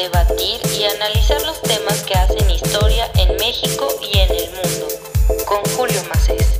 debatir 0.00 0.58
y 0.78 0.84
analizar 0.84 1.42
los 1.42 1.60
temas 1.60 2.02
que 2.04 2.14
hacen 2.14 2.50
historia 2.50 3.10
en 3.18 3.36
México 3.36 3.86
y 4.00 4.18
en 4.18 4.30
el 4.30 4.46
mundo. 4.46 4.88
Con 5.46 5.62
Julio 5.76 6.02
Macés. 6.08 6.58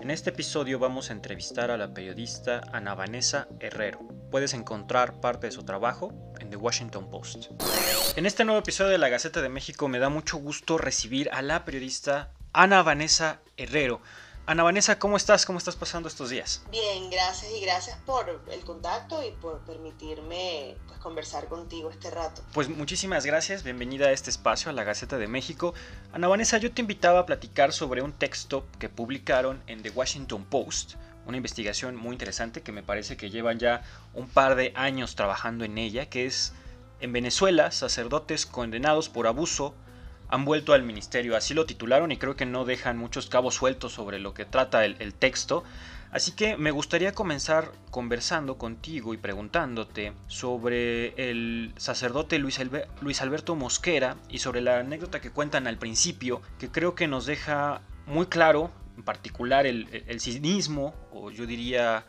En 0.00 0.10
este 0.10 0.30
episodio 0.30 0.80
vamos 0.80 1.10
a 1.10 1.12
entrevistar 1.12 1.70
a 1.70 1.76
la 1.76 1.94
periodista 1.94 2.62
Ana 2.72 2.96
Vanessa 2.96 3.46
Herrero. 3.60 4.00
Puedes 4.32 4.52
encontrar 4.52 5.20
parte 5.20 5.46
de 5.46 5.52
su 5.52 5.62
trabajo 5.62 6.12
en 6.40 6.50
The 6.50 6.56
Washington 6.56 7.08
Post. 7.08 7.52
En 8.16 8.26
este 8.26 8.44
nuevo 8.44 8.58
episodio 8.58 8.90
de 8.90 8.98
La 8.98 9.10
Gaceta 9.10 9.42
de 9.42 9.48
México 9.48 9.86
me 9.86 10.00
da 10.00 10.08
mucho 10.08 10.38
gusto 10.38 10.76
recibir 10.76 11.30
a 11.32 11.40
la 11.40 11.64
periodista 11.64 12.32
Ana 12.52 12.82
Vanessa 12.82 13.38
Herrero. 13.56 14.00
Ana 14.46 14.62
Vanessa, 14.62 14.98
¿cómo 14.98 15.16
estás? 15.16 15.46
¿Cómo 15.46 15.56
estás 15.56 15.74
pasando 15.74 16.06
estos 16.06 16.28
días? 16.28 16.62
Bien, 16.70 17.08
gracias 17.08 17.50
y 17.50 17.62
gracias 17.62 17.96
por 18.04 18.42
el 18.52 18.60
contacto 18.60 19.22
y 19.26 19.30
por 19.30 19.60
permitirme 19.60 20.76
pues, 20.86 20.98
conversar 20.98 21.48
contigo 21.48 21.90
este 21.90 22.10
rato. 22.10 22.42
Pues 22.52 22.68
muchísimas 22.68 23.24
gracias, 23.24 23.62
bienvenida 23.62 24.08
a 24.08 24.12
este 24.12 24.28
espacio, 24.28 24.68
a 24.68 24.74
la 24.74 24.84
Gaceta 24.84 25.16
de 25.16 25.28
México. 25.28 25.72
Ana 26.12 26.28
Vanessa, 26.28 26.58
yo 26.58 26.70
te 26.70 26.82
invitaba 26.82 27.20
a 27.20 27.26
platicar 27.26 27.72
sobre 27.72 28.02
un 28.02 28.12
texto 28.12 28.66
que 28.78 28.90
publicaron 28.90 29.62
en 29.66 29.82
The 29.82 29.88
Washington 29.88 30.44
Post, 30.44 30.96
una 31.24 31.38
investigación 31.38 31.96
muy 31.96 32.12
interesante 32.12 32.60
que 32.60 32.70
me 32.70 32.82
parece 32.82 33.16
que 33.16 33.30
llevan 33.30 33.58
ya 33.58 33.82
un 34.12 34.28
par 34.28 34.56
de 34.56 34.74
años 34.76 35.14
trabajando 35.14 35.64
en 35.64 35.78
ella, 35.78 36.10
que 36.10 36.26
es 36.26 36.52
en 37.00 37.14
Venezuela, 37.14 37.70
sacerdotes 37.70 38.44
condenados 38.44 39.08
por 39.08 39.26
abuso 39.26 39.74
han 40.28 40.44
vuelto 40.44 40.72
al 40.72 40.82
ministerio, 40.82 41.36
así 41.36 41.54
lo 41.54 41.66
titularon 41.66 42.12
y 42.12 42.16
creo 42.16 42.36
que 42.36 42.46
no 42.46 42.64
dejan 42.64 42.98
muchos 42.98 43.28
cabos 43.28 43.54
sueltos 43.54 43.92
sobre 43.92 44.18
lo 44.18 44.34
que 44.34 44.44
trata 44.44 44.84
el, 44.84 45.14
texto. 45.14 45.64
Así 46.10 46.32
que 46.32 46.56
me 46.56 46.70
gustaría 46.70 47.12
comenzar 47.12 47.72
conversando 47.90 48.56
contigo 48.56 49.14
y 49.14 49.16
preguntándote 49.16 50.12
sobre 50.28 51.08
el 51.30 51.72
sacerdote 51.76 52.38
Luis, 52.38 52.60
Alberto 53.20 53.56
Mosquera 53.56 54.16
y 54.28 54.38
sobre 54.38 54.60
la 54.60 54.78
anécdota 54.78 55.20
que 55.20 55.30
cuentan 55.30 55.66
al 55.66 55.76
principio, 55.76 56.40
que 56.58 56.70
creo 56.70 56.94
que 56.94 57.08
nos 57.08 57.26
deja 57.26 57.82
muy 58.06 58.26
claro, 58.26 58.70
en 58.96 59.02
particular 59.02 59.66
el, 59.66 60.04
el 60.06 60.20
cinismo, 60.20 60.94
o 61.12 61.30
yo 61.30 61.46
diría 61.46 62.04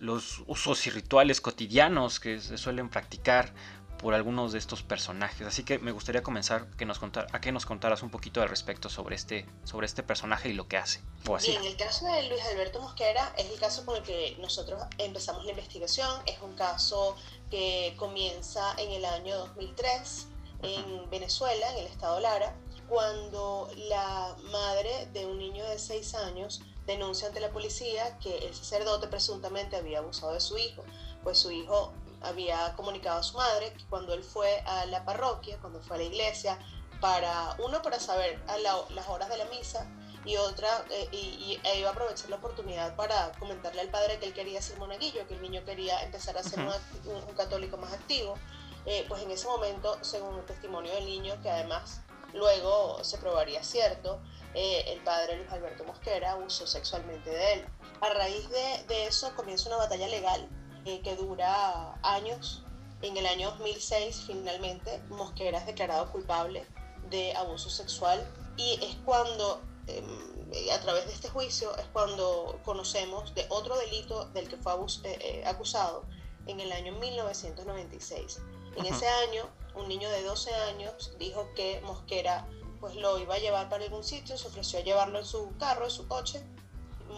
los 0.00 0.42
usos 0.46 0.86
y 0.86 0.90
rituales 0.90 1.40
cotidianos 1.40 2.20
que 2.20 2.40
se 2.40 2.58
suelen 2.58 2.88
practicar 2.88 3.52
por 3.98 4.14
algunos 4.14 4.52
de 4.52 4.58
estos 4.58 4.82
personajes. 4.82 5.46
Así 5.46 5.64
que 5.64 5.78
me 5.78 5.92
gustaría 5.92 6.22
comenzar 6.22 6.66
que 6.76 6.84
nos 6.84 6.98
contar, 6.98 7.26
a 7.32 7.40
que 7.40 7.52
nos 7.52 7.66
contaras 7.66 8.02
un 8.02 8.10
poquito 8.10 8.40
al 8.40 8.48
respecto 8.48 8.88
sobre 8.88 9.16
este, 9.16 9.46
sobre 9.64 9.86
este 9.86 10.02
personaje 10.02 10.48
y 10.48 10.52
lo 10.52 10.68
que 10.68 10.76
hace. 10.76 11.00
O 11.28 11.36
así. 11.36 11.50
Bien, 11.50 11.64
el 11.64 11.76
caso 11.76 12.06
de 12.06 12.28
Luis 12.28 12.42
Alberto 12.52 12.80
Mosquera 12.80 13.32
es 13.36 13.50
el 13.50 13.58
caso 13.58 13.84
con 13.84 13.96
el 13.96 14.02
que 14.02 14.36
nosotros 14.40 14.82
empezamos 14.98 15.44
la 15.44 15.50
investigación. 15.50 16.08
Es 16.26 16.40
un 16.40 16.54
caso 16.54 17.16
que 17.50 17.94
comienza 17.96 18.74
en 18.78 18.90
el 18.92 19.04
año 19.04 19.36
2003 19.36 20.26
en 20.62 21.10
Venezuela, 21.10 21.70
en 21.72 21.78
el 21.78 21.86
estado 21.86 22.20
Lara, 22.20 22.54
cuando 22.88 23.70
la 23.88 24.36
madre 24.50 25.08
de 25.12 25.26
un 25.26 25.38
niño 25.38 25.64
de 25.64 25.78
6 25.78 26.14
años 26.14 26.62
denuncia 26.86 27.28
ante 27.28 27.40
la 27.40 27.50
policía 27.50 28.18
que 28.18 28.38
el 28.38 28.54
sacerdote 28.54 29.08
presuntamente 29.08 29.76
había 29.76 29.98
abusado 29.98 30.32
de 30.32 30.40
su 30.40 30.56
hijo, 30.56 30.82
pues 31.22 31.38
su 31.38 31.50
hijo 31.50 31.92
había 32.22 32.74
comunicado 32.74 33.20
a 33.20 33.22
su 33.22 33.36
madre 33.36 33.72
que 33.72 33.84
cuando 33.86 34.14
él 34.14 34.22
fue 34.22 34.60
a 34.66 34.86
la 34.86 35.04
parroquia, 35.04 35.58
cuando 35.60 35.80
fue 35.80 35.96
a 35.96 35.98
la 36.00 36.04
iglesia, 36.04 36.58
para 37.00 37.56
uno 37.58 37.80
para 37.82 38.00
saber 38.00 38.40
a 38.48 38.58
las 38.58 39.08
horas 39.08 39.28
de 39.28 39.38
la 39.38 39.44
misa 39.46 39.86
y 40.24 40.36
otra 40.36 40.84
eh, 40.90 41.08
y, 41.12 41.60
e 41.62 41.78
iba 41.78 41.88
a 41.88 41.92
aprovechar 41.92 42.28
la 42.28 42.36
oportunidad 42.36 42.96
para 42.96 43.32
comentarle 43.38 43.80
al 43.80 43.88
padre 43.88 44.18
que 44.18 44.26
él 44.26 44.34
quería 44.34 44.60
ser 44.60 44.78
monaguillo, 44.78 45.26
que 45.26 45.34
el 45.34 45.42
niño 45.42 45.64
quería 45.64 46.02
empezar 46.02 46.36
a 46.36 46.42
ser 46.42 46.60
un, 46.60 47.34
católico 47.34 47.76
más 47.76 47.92
activo. 47.92 48.36
Eh, 48.84 49.04
pues 49.08 49.22
en 49.22 49.30
ese 49.30 49.46
momento, 49.46 49.98
según 50.02 50.38
el 50.38 50.46
testimonio 50.46 50.92
del 50.92 51.06
niño, 51.06 51.40
que 51.42 51.50
además 51.50 52.00
luego 52.32 53.02
se 53.04 53.18
probaría 53.18 53.62
cierto, 53.62 54.20
eh, 54.54 54.84
el 54.88 55.00
padre 55.00 55.36
Luis 55.36 55.50
Alberto 55.50 55.84
Mosquera 55.84 56.32
abusó 56.32 56.66
sexualmente 56.66 57.30
de 57.30 57.52
él. 57.54 57.66
A 58.00 58.08
raíz 58.10 58.48
de, 58.48 58.84
de 58.88 59.06
eso 59.06 59.34
comienza 59.36 59.68
una 59.68 59.78
batalla 59.78 60.08
legal 60.08 60.48
eh, 60.88 61.00
que 61.02 61.16
dura 61.16 61.98
años. 62.02 62.62
En 63.02 63.16
el 63.16 63.26
año 63.26 63.50
2006 63.50 64.24
finalmente 64.26 65.00
Mosquera 65.10 65.58
es 65.58 65.66
declarado 65.66 66.10
culpable 66.10 66.66
de 67.10 67.36
abuso 67.36 67.68
sexual 67.68 68.26
y 68.56 68.78
es 68.82 68.96
cuando, 69.04 69.60
em, 69.86 70.72
a 70.72 70.80
través 70.80 71.06
de 71.06 71.12
este 71.12 71.28
juicio, 71.28 71.76
es 71.76 71.84
cuando 71.92 72.58
conocemos 72.64 73.34
de 73.34 73.44
otro 73.50 73.76
delito 73.76 74.24
del 74.30 74.48
que 74.48 74.56
fue 74.56 74.72
eh, 74.72 75.18
eh, 75.20 75.42
acusado 75.46 76.04
en 76.46 76.58
el 76.60 76.72
año 76.72 76.92
1996. 76.94 78.40
En 78.76 78.86
ese 78.86 79.06
año, 79.06 79.44
un 79.74 79.88
niño 79.88 80.08
de 80.10 80.22
12 80.22 80.54
años 80.54 81.12
dijo 81.18 81.48
que 81.54 81.80
Mosquera 81.82 82.48
pues 82.80 82.94
lo 82.94 83.18
iba 83.18 83.34
a 83.34 83.38
llevar 83.38 83.68
para 83.68 83.84
algún 83.84 84.04
sitio, 84.04 84.38
se 84.38 84.48
ofreció 84.48 84.78
a 84.78 84.82
llevarlo 84.82 85.18
en 85.18 85.26
su 85.26 85.52
carro, 85.58 85.84
en 85.84 85.90
su 85.90 86.08
coche, 86.08 86.42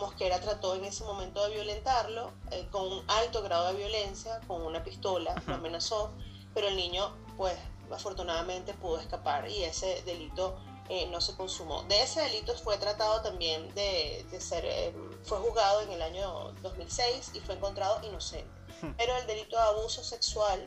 Mosquera 0.00 0.41
trató 0.41 0.75
en 0.75 0.84
ese 0.84 1.05
momento 1.05 1.44
de 1.44 1.55
violentarlo 1.55 2.33
eh, 2.50 2.66
con 2.72 2.91
un 2.91 3.05
alto 3.09 3.43
grado 3.43 3.69
de 3.69 3.75
violencia, 3.75 4.41
con 4.49 4.62
una 4.62 4.83
pistola, 4.83 5.41
lo 5.47 5.55
amenazó, 5.55 6.12
pero 6.55 6.69
el 6.69 6.77
niño, 6.77 7.15
pues 7.37 7.56
afortunadamente 7.93 8.75
pudo 8.75 8.99
escapar 8.99 9.49
y 9.49 9.65
ese 9.65 10.03
delito 10.03 10.59
eh, 10.89 11.06
no 11.10 11.21
se 11.21 11.37
consumó. 11.37 11.84
De 11.84 12.03
ese 12.03 12.21
delito 12.21 12.56
fue 12.56 12.77
tratado 12.78 13.22
también 13.22 13.72
de, 13.75 14.27
ser, 14.41 14.65
eh, 14.65 14.94
fue 15.22 15.39
juzgado 15.39 15.83
en 15.83 15.93
el 15.93 16.03
año 16.03 16.53
2006 16.62 17.33
y 17.34 17.41
fue 17.41 17.55
encontrado 17.55 18.05
inocente. 18.05 18.50
Pero 18.97 19.16
el 19.16 19.27
delito 19.27 19.56
de 19.56 19.62
abuso 19.62 20.03
sexual 20.03 20.66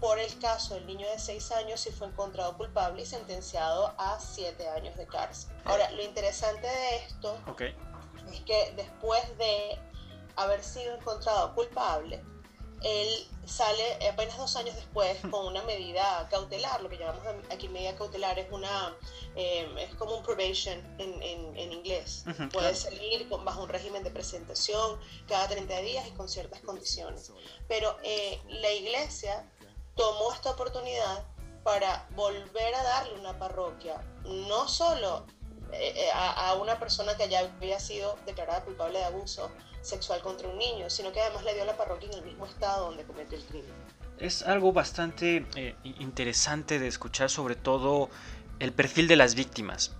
por 0.00 0.18
el 0.18 0.38
caso 0.38 0.74
del 0.74 0.86
niño 0.86 1.08
de 1.08 1.18
6 1.18 1.52
años 1.52 1.80
sí 1.80 1.90
fue 1.90 2.08
encontrado 2.08 2.56
culpable 2.58 3.02
y 3.02 3.06
sentenciado 3.06 3.94
a 3.96 4.18
7 4.20 4.68
años 4.68 4.96
de 4.96 5.06
cárcel. 5.06 5.50
Ahora, 5.64 5.90
lo 5.92 6.02
interesante 6.02 6.66
de 6.66 6.96
esto 6.96 7.38
es 8.32 8.40
que 8.40 8.72
después 8.76 9.22
de 9.38 9.78
haber 10.36 10.62
sido 10.62 10.94
encontrado 10.96 11.54
culpable, 11.54 12.22
él 12.82 13.08
sale 13.46 14.08
apenas 14.08 14.36
dos 14.36 14.56
años 14.56 14.74
después 14.74 15.18
con 15.30 15.46
una 15.46 15.62
medida 15.62 16.26
cautelar, 16.30 16.82
lo 16.82 16.88
que 16.88 16.98
llamamos 16.98 17.44
aquí 17.50 17.68
medida 17.68 17.94
cautelar 17.96 18.38
es 18.38 18.50
una 18.50 18.94
em, 19.34 19.78
es 19.78 19.94
como 19.94 20.16
un 20.16 20.22
probation 20.22 20.78
en, 20.98 21.22
en, 21.22 21.72
inglés. 21.72 22.24
Puede 22.52 22.74
salir 22.74 23.28
con, 23.28 23.44
bajo 23.44 23.62
un 23.62 23.68
régimen 23.68 24.04
de 24.04 24.10
presentación 24.10 24.98
cada 25.26 25.48
30 25.48 25.78
días 25.78 26.06
y 26.06 26.10
con 26.12 26.28
ciertas 26.28 26.60
condiciones. 26.60 27.32
Pero 27.68 27.96
eh, 28.02 28.40
la 28.48 28.70
iglesia 28.72 29.50
tomó 29.96 30.32
esta 30.32 30.50
oportunidad 30.50 31.24
para 31.62 32.06
volver 32.10 32.74
a 32.74 32.82
darle 32.82 33.18
una 33.18 33.38
parroquia, 33.38 34.00
no 34.24 34.68
solo 34.68 35.26
eh, 35.72 35.92
eh, 35.96 36.08
a, 36.14 36.54
una 36.54 36.78
persona 36.78 37.16
que 37.16 37.28
ya 37.28 37.40
había 37.40 37.80
sido 37.80 38.16
declarada 38.26 38.62
culpable 38.64 38.98
de 38.98 39.04
abuso 39.04 39.50
sexual 39.80 40.20
contra 40.20 40.48
un 40.48 40.58
niño, 40.58 40.88
sino 40.88 41.12
que 41.12 41.20
además 41.20 41.44
le 41.44 41.54
dio 41.54 41.64
la 41.64 41.76
parroquia 41.76 42.08
en 42.10 42.18
el 42.18 42.24
mismo 42.24 42.46
estado 42.46 42.86
donde 42.86 43.04
cometió 43.04 43.36
el 43.38 43.44
crimen. 43.44 43.72
Es 44.18 44.42
algo 44.42 44.72
bastante 44.72 45.46
eh, 45.56 45.74
interesante 45.82 46.78
de 46.78 46.86
escuchar 46.86 47.30
sobre 47.30 47.56
todo 47.56 48.08
el 48.60 48.72
perfil 48.72 49.08
de 49.08 49.16
las 49.16 49.34
víctimas, 49.34 49.92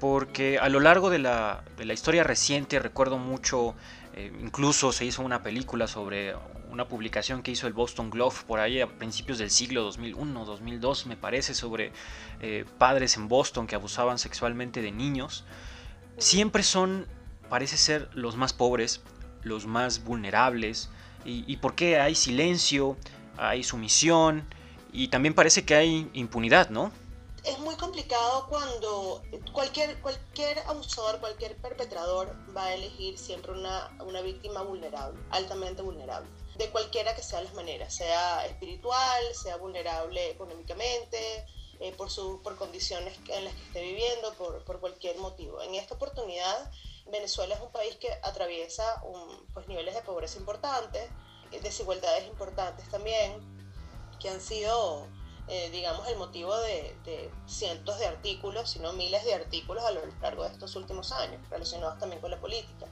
porque 0.00 0.58
a 0.58 0.68
lo 0.68 0.80
largo 0.80 1.10
de 1.10 1.20
la, 1.20 1.62
de 1.76 1.84
la 1.84 1.92
historia 1.92 2.24
reciente 2.24 2.78
recuerdo 2.80 3.18
mucho, 3.18 3.74
incluso 4.40 4.92
se 4.92 5.04
hizo 5.04 5.22
una 5.22 5.42
película 5.42 5.86
sobre 5.86 6.34
una 6.70 6.88
publicación 6.88 7.42
que 7.42 7.50
hizo 7.50 7.66
el 7.66 7.72
Boston 7.72 8.10
Globe 8.10 8.36
por 8.46 8.60
ahí 8.60 8.80
a 8.80 8.86
principios 8.86 9.38
del 9.38 9.50
siglo 9.50 9.82
2001, 9.82 10.44
2002 10.44 11.06
me 11.06 11.16
parece, 11.16 11.54
sobre 11.54 11.92
eh, 12.40 12.64
padres 12.78 13.16
en 13.16 13.28
Boston 13.28 13.66
que 13.66 13.74
abusaban 13.74 14.18
sexualmente 14.18 14.82
de 14.82 14.92
niños. 14.92 15.44
Siempre 16.18 16.62
son, 16.62 17.06
parece 17.48 17.76
ser, 17.76 18.08
los 18.14 18.36
más 18.36 18.52
pobres, 18.52 19.02
los 19.42 19.66
más 19.66 20.04
vulnerables. 20.04 20.90
¿Y, 21.24 21.44
y 21.46 21.56
por 21.58 21.74
qué 21.74 22.00
hay 22.00 22.14
silencio, 22.14 22.96
hay 23.36 23.62
sumisión? 23.62 24.44
Y 24.92 25.08
también 25.08 25.34
parece 25.34 25.64
que 25.64 25.74
hay 25.74 26.10
impunidad, 26.12 26.70
¿no? 26.70 26.92
Es 27.44 27.58
muy 27.58 27.74
complicado 27.76 28.46
cuando 28.48 29.22
cualquier, 29.52 30.00
cualquier 30.00 30.58
abusador, 30.60 31.20
cualquier 31.20 31.56
perpetrador 31.56 32.36
va 32.56 32.66
a 32.66 32.74
elegir 32.74 33.18
siempre 33.18 33.52
una, 33.52 33.96
una 34.04 34.20
víctima 34.20 34.62
vulnerable, 34.62 35.20
altamente 35.30 35.82
vulnerable 35.82 36.28
de 36.56 36.70
cualquiera 36.70 37.14
que 37.14 37.22
sean 37.22 37.44
las 37.44 37.54
maneras, 37.54 37.94
sea 37.94 38.46
espiritual, 38.46 39.22
sea 39.34 39.56
vulnerable 39.56 40.30
económicamente, 40.30 41.46
eh, 41.80 41.92
por, 41.96 42.10
su, 42.10 42.40
por 42.42 42.56
condiciones 42.56 43.18
en 43.28 43.44
las 43.44 43.54
que 43.54 43.62
esté 43.62 43.82
viviendo, 43.82 44.32
por, 44.34 44.64
por, 44.64 44.78
cualquier 44.78 45.16
motivo. 45.18 45.60
En 45.62 45.74
esta 45.74 45.94
oportunidad, 45.94 46.70
Venezuela 47.06 47.54
es 47.54 47.60
un 47.60 47.72
país 47.72 47.96
que 47.96 48.08
atraviesa 48.22 49.02
un, 49.02 49.46
pues, 49.52 49.66
niveles 49.66 49.94
de 49.94 50.02
pobreza 50.02 50.38
importantes, 50.38 51.10
eh, 51.50 51.60
desigualdades 51.60 52.28
importantes 52.28 52.88
también, 52.88 53.32
que 54.20 54.28
han 54.28 54.40
sido, 54.40 55.08
eh, 55.48 55.70
digamos, 55.70 56.06
el 56.08 56.16
motivo 56.16 56.56
de, 56.56 56.96
de, 57.04 57.30
cientos 57.46 57.98
de 57.98 58.06
artículos, 58.06 58.70
sino 58.70 58.92
miles 58.92 59.24
de 59.24 59.34
artículos 59.34 59.84
a 59.84 59.90
lo 59.90 60.00
largo 60.20 60.44
de 60.44 60.50
estos 60.50 60.76
últimos 60.76 61.10
años, 61.12 61.40
relacionados 61.50 61.98
también 61.98 62.20
con 62.20 62.30
la 62.30 62.40
política. 62.40 62.86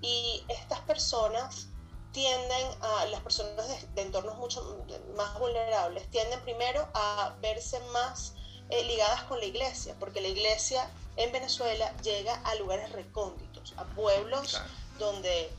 Y 0.00 0.44
estas 0.48 0.80
personas 0.80 1.68
tienden 2.12 2.66
a, 2.80 3.06
las 3.06 3.20
personas 3.20 3.68
de, 3.94 4.02
entornos 4.02 4.36
mucho 4.38 4.84
más 5.16 5.38
vulnerables, 5.38 6.08
tienden 6.10 6.40
primero 6.40 6.88
a 6.94 7.34
verse 7.40 7.80
más 7.92 8.34
eh, 8.70 8.84
ligadas 8.84 9.24
con 9.24 9.38
la 9.38 9.44
iglesia, 9.44 9.94
porque 9.98 10.20
la 10.20 10.28
iglesia 10.28 10.88
en 11.16 11.32
Venezuela 11.32 11.92
llega 12.02 12.34
a 12.44 12.54
lugares 12.54 12.92
recónditos, 12.92 13.74
a 13.76 13.84
pueblos 13.84 14.60
donde 14.98 15.50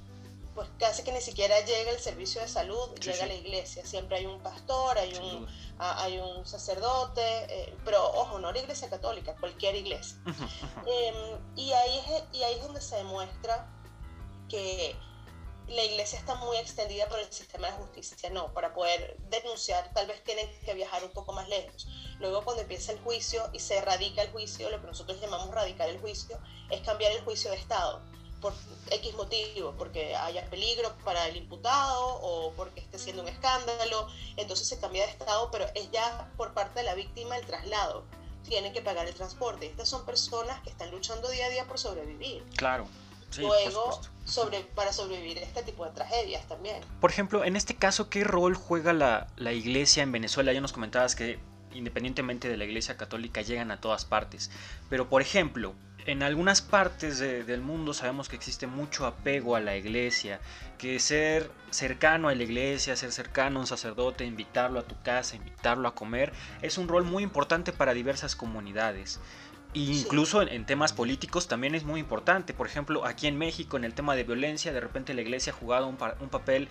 pues 0.55 0.67
casi 0.77 1.03
que 1.03 1.11
ni 1.11 1.21
siquiera 1.21 1.59
llega 1.61 1.91
el 1.91 1.99
servicio 1.99 2.41
de 2.41 2.47
salud, 2.47 2.89
llega 2.99 3.25
la 3.25 3.33
iglesia. 3.33 3.85
Siempre 3.85 4.17
hay 4.17 4.25
un 4.25 4.41
pastor, 4.41 4.97
hay, 4.97 5.13
un, 5.15 5.47
hay 5.77 6.19
un 6.19 6.45
sacerdote, 6.45 7.21
eh, 7.21 7.75
pero 7.85 8.03
ojo, 8.11 8.39
no 8.39 8.51
la 8.51 8.59
iglesia 8.59 8.89
católica, 8.89 9.35
cualquier 9.39 9.75
iglesia. 9.75 10.17
Em, 10.85 11.39
y, 11.55 11.71
ahí 11.71 11.99
es, 11.99 12.23
y 12.33 12.43
ahí 12.43 12.55
es 12.55 12.61
donde 12.63 12.81
se 12.81 12.95
demuestra 12.95 13.69
que 14.49 14.95
la 15.67 15.83
iglesia 15.83 16.17
está 16.17 16.33
muy 16.35 16.57
extendida 16.57 17.07
por 17.07 17.19
el 17.19 17.31
sistema 17.31 17.67
de 17.67 17.73
justicia. 17.73 18.29
No, 18.31 18.51
para 18.53 18.73
poder 18.73 19.17
denunciar 19.29 19.93
tal 19.93 20.07
vez 20.07 20.23
tienen 20.23 20.49
que 20.65 20.73
viajar 20.73 21.03
un 21.03 21.11
poco 21.11 21.31
más 21.31 21.47
lejos. 21.47 21.87
Luego 22.19 22.43
cuando 22.43 22.63
empieza 22.63 22.91
el 22.91 22.99
juicio 22.99 23.49
y 23.53 23.59
se 23.59 23.79
radica 23.81 24.23
el 24.23 24.31
juicio, 24.31 24.69
lo 24.69 24.81
que 24.81 24.87
nosotros 24.87 25.21
llamamos 25.21 25.53
radicar 25.53 25.89
el 25.89 25.99
juicio, 25.99 26.39
es 26.71 26.81
cambiar 26.81 27.11
el 27.11 27.21
juicio 27.21 27.51
de 27.51 27.57
Estado 27.57 28.01
por 28.41 28.53
X 28.89 29.13
motivo, 29.15 29.73
porque 29.77 30.15
haya 30.15 30.49
peligro 30.49 30.93
para 31.03 31.27
el 31.27 31.37
imputado 31.37 32.19
o 32.21 32.53
porque 32.53 32.79
esté 32.79 32.97
siendo 32.97 33.21
un 33.21 33.27
escándalo, 33.27 34.07
entonces 34.37 34.67
se 34.67 34.79
cambia 34.79 35.05
de 35.05 35.11
estado, 35.11 35.49
pero 35.51 35.65
es 35.75 35.91
ya 35.91 36.31
por 36.37 36.53
parte 36.53 36.79
de 36.79 36.85
la 36.85 36.95
víctima 36.95 37.37
el 37.37 37.45
traslado, 37.45 38.03
tienen 38.47 38.73
que 38.73 38.81
pagar 38.81 39.07
el 39.07 39.13
transporte. 39.13 39.67
Estas 39.67 39.89
son 39.89 40.05
personas 40.05 40.61
que 40.61 40.69
están 40.69 40.91
luchando 40.91 41.29
día 41.29 41.45
a 41.45 41.49
día 41.49 41.65
por 41.65 41.77
sobrevivir. 41.77 42.43
Claro. 42.55 42.87
Luego, 43.37 44.01
sobre, 44.25 44.61
para 44.61 44.91
sobrevivir 44.91 45.37
este 45.37 45.61
tipo 45.61 45.85
de 45.85 45.91
tragedias 45.91 46.47
también. 46.47 46.81
Por 46.99 47.11
ejemplo, 47.11 47.43
en 47.43 47.55
este 47.55 47.75
caso, 47.75 48.09
¿qué 48.09 48.23
rol 48.23 48.55
juega 48.55 48.91
la, 48.91 49.27
la 49.37 49.53
iglesia 49.53 50.01
en 50.01 50.11
Venezuela? 50.11 50.51
Ya 50.51 50.61
nos 50.61 50.73
comentabas 50.73 51.15
que 51.15 51.39
independientemente 51.73 52.49
de 52.49 52.57
la 52.57 52.65
iglesia 52.65 52.97
católica 52.97 53.41
llegan 53.41 53.71
a 53.71 53.81
todas 53.81 54.05
partes. 54.05 54.51
Pero, 54.89 55.09
por 55.09 55.21
ejemplo, 55.21 55.75
en 56.05 56.23
algunas 56.23 56.61
partes 56.61 57.19
del 57.19 57.61
mundo 57.61 57.93
sabemos 57.93 58.29
que 58.29 58.35
existe 58.35 58.67
mucho 58.67 59.05
apego 59.05 59.55
a 59.55 59.59
la 59.59 59.75
iglesia, 59.75 60.39
que 60.77 60.99
ser 60.99 61.51
cercano 61.69 62.29
a 62.29 62.35
la 62.35 62.43
iglesia, 62.43 62.95
ser 62.95 63.11
cercano 63.11 63.59
a 63.59 63.61
un 63.61 63.67
sacerdote, 63.67 64.25
invitarlo 64.25 64.79
a 64.79 64.87
tu 64.87 64.99
casa, 65.03 65.35
invitarlo 65.35 65.87
a 65.87 65.95
comer, 65.95 66.33
es 66.61 66.77
un 66.77 66.87
rol 66.87 67.03
muy 67.03 67.21
importante 67.21 67.73
para 67.73 67.93
diversas 67.93 68.35
comunidades. 68.35 69.19
E 69.75 69.81
incluso 69.81 70.41
en, 70.41 70.65
temas 70.65 70.93
políticos 70.93 71.47
también 71.47 71.75
es 71.75 71.83
muy 71.83 71.99
importante. 71.99 72.55
Por 72.55 72.65
ejemplo, 72.65 73.05
aquí 73.05 73.27
en 73.27 73.37
México, 73.37 73.77
en 73.77 73.83
el 73.83 73.93
tema 73.93 74.15
de 74.15 74.23
violencia, 74.23 74.73
de 74.73 74.79
repente 74.79 75.13
la 75.13 75.21
iglesia 75.21 75.53
ha 75.53 75.55
jugado 75.55 75.85
un, 75.87 75.97
un 76.21 76.29
papel 76.29 76.69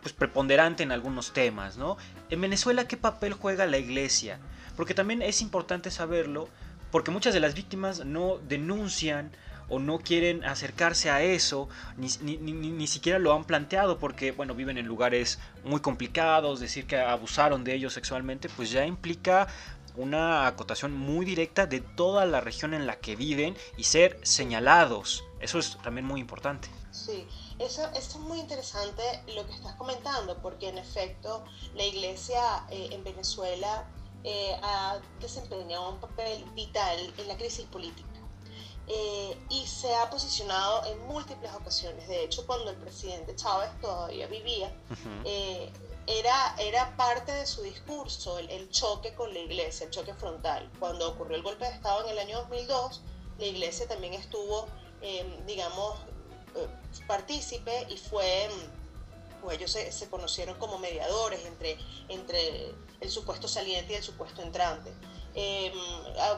pues, 0.00 0.12
preponderante 0.12 0.82
en 0.82 0.92
algunos 0.92 1.32
temas, 1.32 1.76
¿no? 1.76 1.96
En 2.30 2.40
Venezuela, 2.40 2.86
¿qué 2.86 2.96
papel 2.96 3.34
juega 3.34 3.66
la 3.66 3.78
iglesia? 3.78 4.38
Porque 4.76 4.94
también 4.94 5.22
es 5.22 5.42
importante 5.42 5.90
saberlo 5.90 6.48
porque 6.90 7.10
muchas 7.10 7.34
de 7.34 7.40
las 7.40 7.54
víctimas 7.54 8.04
no 8.04 8.38
denuncian 8.48 9.30
o 9.68 9.78
no 9.78 10.00
quieren 10.00 10.44
acercarse 10.44 11.10
a 11.10 11.22
eso, 11.22 11.68
ni, 11.96 12.08
ni, 12.38 12.86
siquiera 12.88 13.20
lo 13.20 13.32
han 13.32 13.44
planteado 13.44 13.98
porque, 13.98 14.32
bueno, 14.32 14.54
viven 14.56 14.78
en 14.78 14.86
lugares 14.86 15.38
muy 15.64 15.80
complicados, 15.80 16.58
decir 16.58 16.86
que 16.86 16.98
abusaron 16.98 17.62
de 17.62 17.74
ellos 17.74 17.92
sexualmente, 17.92 18.48
pues 18.48 18.72
ya 18.72 18.84
implica 18.84 19.46
una 19.94 20.48
acotación 20.48 20.92
muy 20.92 21.24
directa 21.24 21.66
de 21.66 21.80
toda 21.80 22.26
la 22.26 22.40
región 22.40 22.74
en 22.74 22.86
la 22.86 22.96
que 22.96 23.14
viven 23.14 23.56
y 23.76 23.84
ser 23.84 24.18
señalados. 24.22 25.24
Eso 25.40 25.60
es 25.60 25.78
también 25.82 26.04
muy 26.04 26.20
importante. 26.20 26.68
Sí, 26.92 27.26
eso, 27.58 27.88
es 27.94 28.16
muy 28.16 28.40
interesante 28.40 29.02
lo 29.34 29.46
que 29.46 29.52
estás 29.52 29.74
comentando, 29.76 30.36
porque 30.42 30.68
en 30.68 30.78
efecto 30.78 31.44
la 31.74 31.84
iglesia 31.84 32.66
eh, 32.70 32.88
en 32.90 33.04
Venezuela 33.04 33.88
eh, 34.22 34.54
ha 34.62 35.00
desempeñado 35.18 35.88
un 35.88 35.98
papel 35.98 36.44
vital 36.54 36.98
en 37.16 37.26
la 37.26 37.38
crisis 37.38 37.64
política 37.64 38.06
eh, 38.86 39.34
y 39.48 39.66
se 39.66 39.94
ha 39.94 40.10
posicionado 40.10 40.84
en 40.84 41.06
múltiples 41.06 41.50
ocasiones. 41.54 42.06
De 42.06 42.24
hecho, 42.24 42.46
cuando 42.46 42.70
el 42.70 42.76
presidente 42.76 43.34
Chávez 43.34 43.70
todavía 43.80 44.26
vivía, 44.26 44.70
eh, 45.24 45.72
era, 46.06 46.54
era 46.58 46.94
parte 46.98 47.32
de 47.32 47.46
su 47.46 47.62
discurso 47.62 48.38
el, 48.38 48.68
choque 48.70 49.14
con 49.14 49.32
la 49.32 49.38
iglesia, 49.38 49.86
el 49.86 49.90
choque 49.90 50.12
frontal. 50.12 50.70
Cuando 50.78 51.08
ocurrió 51.08 51.36
el 51.36 51.42
golpe 51.42 51.64
de 51.64 51.70
Estado 51.70 52.04
en 52.04 52.10
el 52.10 52.18
año 52.18 52.40
2002, 52.40 53.00
la 53.38 53.46
iglesia 53.46 53.88
también 53.88 54.12
estuvo, 54.12 54.66
digamos, 55.46 55.96
partícipe 57.06 57.86
y 57.88 57.96
fue 57.96 58.48
pues 59.40 59.58
ellos 59.58 59.70
se, 59.70 60.10
conocieron 60.10 60.58
como 60.58 60.78
mediadores 60.78 61.44
entre, 61.46 61.78
entre 62.08 62.74
el 63.00 63.10
supuesto 63.10 63.48
saliente 63.48 63.94
y 63.94 63.96
el 63.96 64.02
supuesto 64.02 64.42
entrante. 64.42 64.92
Em, 65.34 65.72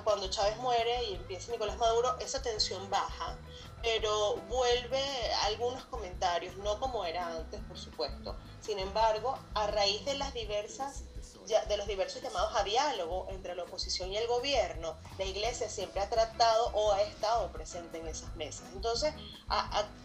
cuando 0.05 0.29
Chávez 0.29 0.57
muere 0.59 1.05
y 1.05 1.15
empieza 1.15 1.51
Nicolás 1.51 1.79
Maduro, 1.79 2.17
esa 2.21 2.43
tensión 2.43 2.89
baja, 2.91 3.37
pero 3.83 4.37
vuelve 4.49 5.03
algunos 5.47 5.85
comentarios, 5.87 6.57
no 6.59 6.79
como 6.79 7.05
era 7.05 7.27
antes, 7.27 7.61
por 7.63 7.79
supuesto. 7.79 8.37
Sin 8.61 8.79
embargo, 8.79 9.39
a 9.55 9.67
raíz 9.67 10.05
de 10.05 10.15
las 10.15 10.33
diversas 10.35 11.05
de 11.47 11.77
los 11.77 11.87
diversos 11.87 12.23
llamados 12.23 12.55
a 12.55 12.65
diálogo 12.65 13.27
entre 13.31 13.55
la 13.55 13.65
oposición 13.65 14.13
y 14.13 14.17
el 14.17 14.27
gobierno, 14.27 14.97
la 15.19 15.25
iglesia 15.25 15.69
siempre 15.69 16.01
ha 16.01 16.09
tratado 16.09 16.71
o 16.75 16.93
ha 16.93 17.03
estado 17.03 17.51
presente 17.53 17.99
en 17.99 18.09
esas 18.09 18.35
mesas. 18.37 18.65
Entonces, 18.75 19.13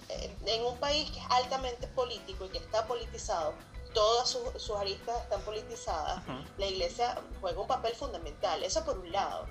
eh, 0.09 0.35
en 0.45 0.65
un 0.65 0.77
país 0.77 1.09
que 1.11 1.19
es 1.19 1.25
altamente 1.29 1.87
político 1.87 2.45
y 2.45 2.49
que 2.49 2.57
está 2.57 2.85
politizado, 2.87 3.53
todas 3.93 4.29
sus, 4.29 4.77
aristas 4.77 5.23
están 5.23 5.41
politizadas, 5.41 6.21
la 6.57 6.67
iglesia 6.67 7.19
juega 7.41 7.59
un 7.59 7.67
papel 7.67 7.93
fundamental, 7.95 8.63
eso 8.63 8.83
por 8.85 8.99
un 8.99 9.11
lado. 9.11 9.47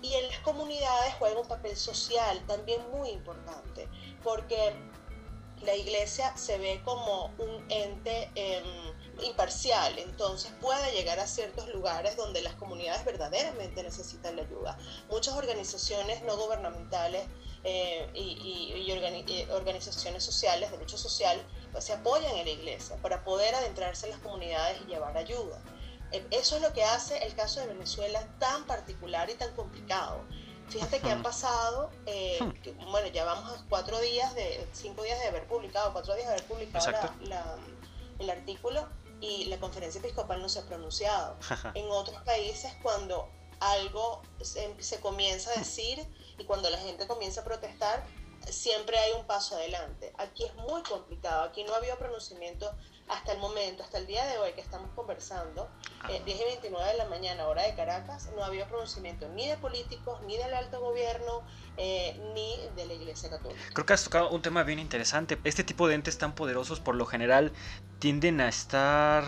Y 0.00 0.14
en 0.14 0.28
las 0.28 0.38
comunidades 0.40 1.14
juega 1.18 1.40
un 1.40 1.48
papel 1.48 1.76
social 1.76 2.40
también 2.46 2.80
muy 2.90 3.10
importante, 3.10 3.88
porque 4.22 4.74
la 5.62 5.74
iglesia 5.74 6.36
se 6.36 6.58
ve 6.58 6.80
como 6.84 7.26
un 7.38 7.66
ente 7.68 8.30
em, 8.34 8.64
imparcial, 9.22 9.98
entonces 9.98 10.52
puede 10.60 10.92
llegar 10.92 11.18
a 11.20 11.26
ciertos 11.26 11.68
lugares 11.68 12.16
donde 12.16 12.42
las 12.42 12.54
comunidades 12.54 13.04
verdaderamente 13.04 13.82
necesitan 13.82 14.36
la 14.36 14.42
ayuda. 14.42 14.78
Muchas 15.10 15.34
organizaciones 15.34 16.22
no 16.22 16.36
gubernamentales 16.36 17.24
eh, 17.64 18.08
y, 18.14 18.90
organizaciones 19.52 20.24
sociales, 20.24 20.70
derecho 20.70 20.98
social, 20.98 21.40
pues, 21.72 21.84
se 21.84 21.92
apoyan 21.92 22.36
en 22.36 22.44
la 22.44 22.50
iglesia 22.50 22.96
para 22.96 23.22
poder 23.24 23.54
adentrarse 23.54 24.06
en 24.06 24.12
las 24.12 24.20
comunidades 24.20 24.78
y 24.82 24.90
llevar 24.90 25.16
ayuda. 25.16 25.60
Eh, 26.12 26.26
eso 26.30 26.56
es 26.56 26.62
lo 26.62 26.72
que 26.72 26.84
hace 26.84 27.18
el 27.24 27.34
caso 27.34 27.60
de 27.60 27.66
Venezuela 27.66 28.26
tan 28.38 28.64
particular 28.64 29.30
y 29.30 29.34
tan 29.34 29.54
complicado 29.54 30.24
Fíjate 30.70 31.00
que 31.00 31.10
han 31.10 31.22
pasado, 31.22 31.90
eh, 32.06 32.38
hmm. 32.40 32.90
bueno, 32.92 33.08
ya 33.08 33.24
vamos 33.24 33.50
a 33.50 33.64
cuatro 33.68 33.98
días, 34.00 34.32
de 34.36 34.64
cinco 34.72 35.02
días 35.02 35.18
de 35.18 35.26
haber 35.26 35.44
publicado, 35.48 35.92
cuatro 35.92 36.14
días 36.14 36.28
de 36.28 36.34
haber 36.34 36.46
publicado 36.46 37.12
el 38.20 38.30
artículo 38.30 38.86
y 39.20 39.44
la 39.46 39.58
conferencia 39.58 39.98
episcopal 39.98 40.40
no 40.40 40.48
se 40.48 40.60
ha 40.60 40.62
pronunciado. 40.62 41.36
en 41.74 41.90
otros 41.90 42.20
países, 42.22 42.72
cuando 42.82 43.28
algo 43.60 44.22
se, 44.40 45.00
comienza 45.00 45.50
a 45.52 45.58
decir 45.58 45.98
y 46.38 46.44
cuando 46.44 46.70
la 46.70 46.78
gente 46.78 47.06
comienza 47.06 47.42
a 47.42 47.44
protestar, 47.44 48.04
siempre 48.48 48.98
hay 48.98 49.12
un 49.12 49.26
paso 49.26 49.54
adelante. 49.54 50.12
Aquí 50.18 50.44
es 50.44 50.54
muy 50.54 50.82
complicado, 50.82 51.42
aquí 51.42 51.62
no 51.64 51.74
ha 51.74 51.76
habido 51.76 51.98
pronunciamiento 51.98 52.70
hasta 53.08 53.32
el 53.32 53.38
momento, 53.38 53.82
hasta 53.82 53.98
el 53.98 54.06
día 54.06 54.24
de 54.26 54.38
hoy 54.38 54.52
que 54.52 54.62
estamos 54.62 54.90
conversando, 54.94 55.68
10 56.08 56.22
y 56.26 56.44
29 56.44 56.92
de 56.92 56.96
la 56.96 57.08
mañana, 57.08 57.46
hora 57.46 57.62
de 57.62 57.74
Caracas, 57.74 58.30
no 58.34 58.42
había 58.42 58.66
pronunciamiento 58.66 59.28
ni 59.28 59.46
de 59.46 59.56
políticos, 59.58 60.20
ni 60.26 60.36
del 60.36 60.54
alto 60.54 60.80
gobierno, 60.80 61.42
eh, 61.76 62.18
ni 62.34 62.56
de 62.74 62.86
la 62.86 62.94
Iglesia 62.94 63.28
Católica. 63.28 63.60
Creo 63.72 63.86
que 63.86 63.92
has 63.92 64.04
tocado 64.04 64.30
un 64.30 64.42
tema 64.42 64.62
bien 64.62 64.78
interesante. 64.78 65.38
Este 65.44 65.64
tipo 65.64 65.88
de 65.88 65.94
entes 65.94 66.18
tan 66.18 66.34
poderosos, 66.34 66.80
por 66.80 66.94
lo 66.94 67.06
general, 67.06 67.52
tienden 67.98 68.40
a 68.40 68.48
estar 68.48 69.24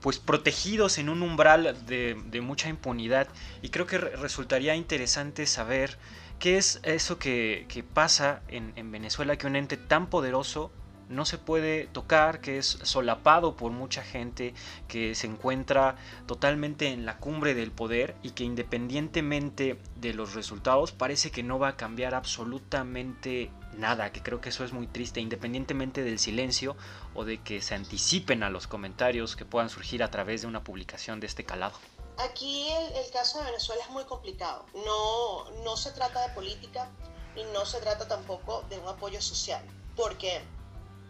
pues 0.00 0.18
protegidos 0.18 0.98
en 0.98 1.08
un 1.08 1.22
umbral 1.22 1.86
de, 1.86 2.40
mucha 2.42 2.68
impunidad 2.68 3.28
y 3.62 3.68
creo 3.68 3.86
que 3.86 3.98
resultaría 3.98 4.74
interesante 4.74 5.46
saber 5.46 5.96
qué 6.40 6.58
es 6.58 6.80
eso 6.82 7.20
que, 7.20 7.84
pasa 7.94 8.42
en, 8.48 8.72
en 8.74 8.90
Venezuela, 8.90 9.36
que 9.36 9.46
un 9.46 9.54
ente 9.54 9.76
tan 9.76 10.10
poderoso 10.10 10.72
no 11.12 11.24
se 11.24 11.38
puede 11.38 11.86
tocar, 11.86 12.40
que 12.40 12.58
es 12.58 12.78
solapado 12.82 13.56
por 13.56 13.72
mucha 13.72 14.02
gente, 14.02 14.54
que 14.88 15.14
se 15.14 15.26
encuentra 15.26 15.96
totalmente 16.26 16.88
en 16.88 17.06
la 17.06 17.18
cumbre 17.18 17.54
del 17.54 17.70
poder 17.70 18.16
y 18.22 18.30
que 18.30 18.44
independientemente 18.44 19.78
de 19.96 20.14
los 20.14 20.34
resultados 20.34 20.92
parece 20.92 21.30
que 21.30 21.42
no 21.42 21.58
va 21.58 21.68
a 21.68 21.76
cambiar 21.76 22.14
absolutamente 22.14 23.50
nada, 23.76 24.12
que 24.12 24.22
creo 24.22 24.40
que 24.40 24.50
eso 24.50 24.64
es 24.64 24.72
muy 24.72 24.86
triste, 24.86 25.20
independientemente 25.20 26.02
del 26.02 26.18
silencio 26.18 26.76
o 27.14 27.24
de 27.24 27.42
que 27.42 27.60
se 27.62 27.74
anticipen 27.74 28.42
a 28.42 28.50
los 28.50 28.66
comentarios 28.66 29.36
que 29.36 29.44
puedan 29.44 29.68
surgir 29.68 30.02
a 30.02 30.10
través 30.10 30.42
de 30.42 30.46
una 30.46 30.64
publicación 30.64 31.20
de 31.20 31.26
este 31.26 31.44
calado. 31.44 31.74
Aquí 32.18 32.68
el, 32.70 33.10
caso 33.10 33.38
de 33.38 33.46
Venezuela 33.46 33.82
es 33.82 33.90
muy 33.90 34.04
complicado, 34.04 34.66
no, 34.74 35.50
no 35.64 35.76
se 35.76 35.92
trata 35.92 36.26
de 36.26 36.34
política 36.34 36.88
y 37.34 37.42
no 37.52 37.64
se 37.64 37.80
trata 37.80 38.06
tampoco 38.06 38.64
de 38.68 38.78
un 38.78 38.88
apoyo 38.88 39.20
social, 39.22 39.64
porque 39.96 40.42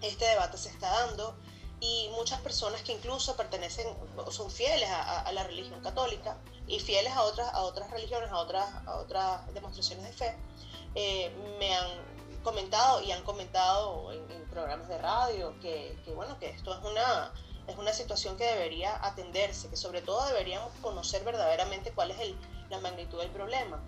este 0.02 0.24
debate 0.26 0.58
se 0.58 0.68
está 0.68 0.90
dando 0.90 1.34
y 1.80 2.08
muchas 2.14 2.40
personas 2.40 2.82
que 2.82 2.92
incluso 2.92 3.36
pertenecen, 3.36 3.88
son 4.30 4.50
fieles 4.50 4.88
a, 4.88 5.30
la 5.32 5.42
religión 5.42 5.80
católica 5.80 6.38
y 6.68 6.78
fieles 6.78 7.12
a 7.12 7.22
otras, 7.22 7.52
a 7.52 7.62
otras 7.62 7.90
religiones, 7.90 8.30
a 8.30 8.38
otras, 8.38 8.68
a 8.86 8.96
otras 8.96 9.52
demostraciones 9.52 10.06
de 10.06 10.12
fe, 10.12 10.36
eh, 10.94 11.32
me 11.58 11.74
han 11.74 11.88
comentado 12.44 13.02
y 13.02 13.10
han 13.10 13.22
comentado 13.24 14.12
en, 14.12 14.42
programas 14.52 14.86
de 14.86 14.98
radio 14.98 15.58
que, 15.60 15.98
que, 16.04 16.12
bueno, 16.12 16.38
que 16.38 16.50
esto 16.50 16.74
es 16.74 16.84
una, 16.84 17.32
es 17.66 17.76
una 17.78 17.92
situación 17.94 18.36
que 18.36 18.44
debería 18.44 19.02
atenderse, 19.02 19.70
que 19.70 19.76
sobre 19.76 20.02
todo 20.02 20.26
deberíamos 20.26 20.70
conocer 20.82 21.24
verdaderamente 21.24 21.90
cuál 21.92 22.10
es 22.10 22.20
el, 22.20 22.36
la 22.68 22.78
magnitud 22.78 23.18
del 23.18 23.30
problema. 23.30 23.82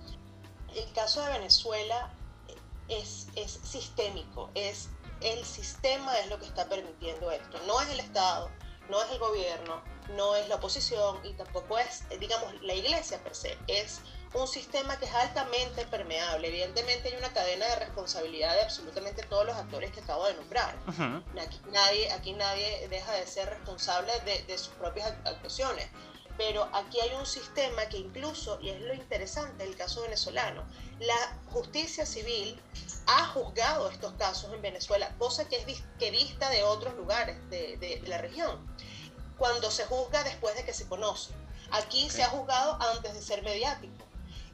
El 0.75 0.90
caso 0.94 1.21
de 1.23 1.33
Venezuela 1.33 2.11
es, 2.88 3.28
es 3.37 3.61
sistémico, 3.62 4.50
es 4.54 4.88
el 5.25 5.45
sistema 5.45 6.16
es 6.19 6.28
lo 6.28 6.38
que 6.38 6.47
está 6.47 6.69
permitiendo 6.69 7.31
esto, 7.31 7.59
no 7.66 7.81
es 7.81 7.88
el 7.90 8.00
Estado, 8.00 8.50
no 8.90 9.02
es 9.02 9.11
el 9.11 9.19
gobierno, 9.19 9.83
no 10.11 10.37
es 10.37 10.49
la 10.49 10.57
oposición 10.57 11.19
y 11.25 11.33
tampoco 11.33 11.78
es, 11.78 12.04
digamos, 12.21 12.62
la 12.62 12.75
iglesia 12.75 13.23
per 13.23 13.35
se, 13.35 13.57
es 13.66 14.00
un 14.35 14.47
sistema 14.47 14.99
que 14.99 15.07
es 15.07 15.14
altamente 15.14 15.87
permeable. 15.87 16.49
Evidentemente 16.49 17.09
hay 17.09 17.16
una 17.16 17.33
cadena 17.33 17.66
de 17.66 17.76
responsabilidad 17.76 18.54
de 18.54 18.62
absolutamente 18.62 19.23
todos 19.23 19.47
los 19.47 19.57
actores 19.57 19.93
que 19.93 20.00
acabo 20.00 20.26
de 20.26 20.35
nombrar. 20.35 20.76
aquí, 21.40 21.61
nadie, 21.71 22.12
aquí 22.12 22.33
nadie 22.33 22.88
deja 22.88 23.12
de 23.12 23.26
ser 23.26 23.49
responsable 23.49 24.12
de, 24.25 24.43
de 24.43 24.59
sus 24.59 24.75
propias 24.75 25.14
actuaciones 25.25 25.88
pero 26.37 26.69
aquí 26.73 27.00
hay 27.00 27.14
un 27.14 27.26
sistema 27.26 27.87
que 27.87 27.99
incluso, 27.99 28.59
y 28.61 28.71
es 28.71 28.81
lo 28.81 28.95
interesante 28.95 29.64
del 29.64 29.76
caso 29.76 30.03
venezolano, 30.03 30.64
la 30.99 31.38
justicia 31.53 32.07
civil 32.07 32.61
ha 33.07 33.26
juzgado 33.29 33.88
estos 33.88 34.12
casos 34.14 34.53
en 34.53 34.62
Venezuela, 34.62 35.14
cosa 35.19 35.49
que 35.49 35.57
es 35.57 35.83
que 35.99 36.11
vista 36.11 36.50
de 36.50 36.64
otros 36.64 36.95
lugares 36.97 37.37
de, 37.50 38.03
la 38.07 38.19
región, 38.19 38.67
cuando 39.38 39.71
se 39.71 39.85
juzga 39.85 40.25
después 40.25 40.57
de 40.57 40.64
que 40.64 40.75
se 40.75 40.88
conoce. 40.88 41.33
Aquí 41.71 42.11
se 42.11 42.23
ha 42.23 42.29
juzgado 42.29 42.79
antes 42.81 43.14
de 43.14 43.23
ser 43.23 43.43
mediático. 43.43 44.05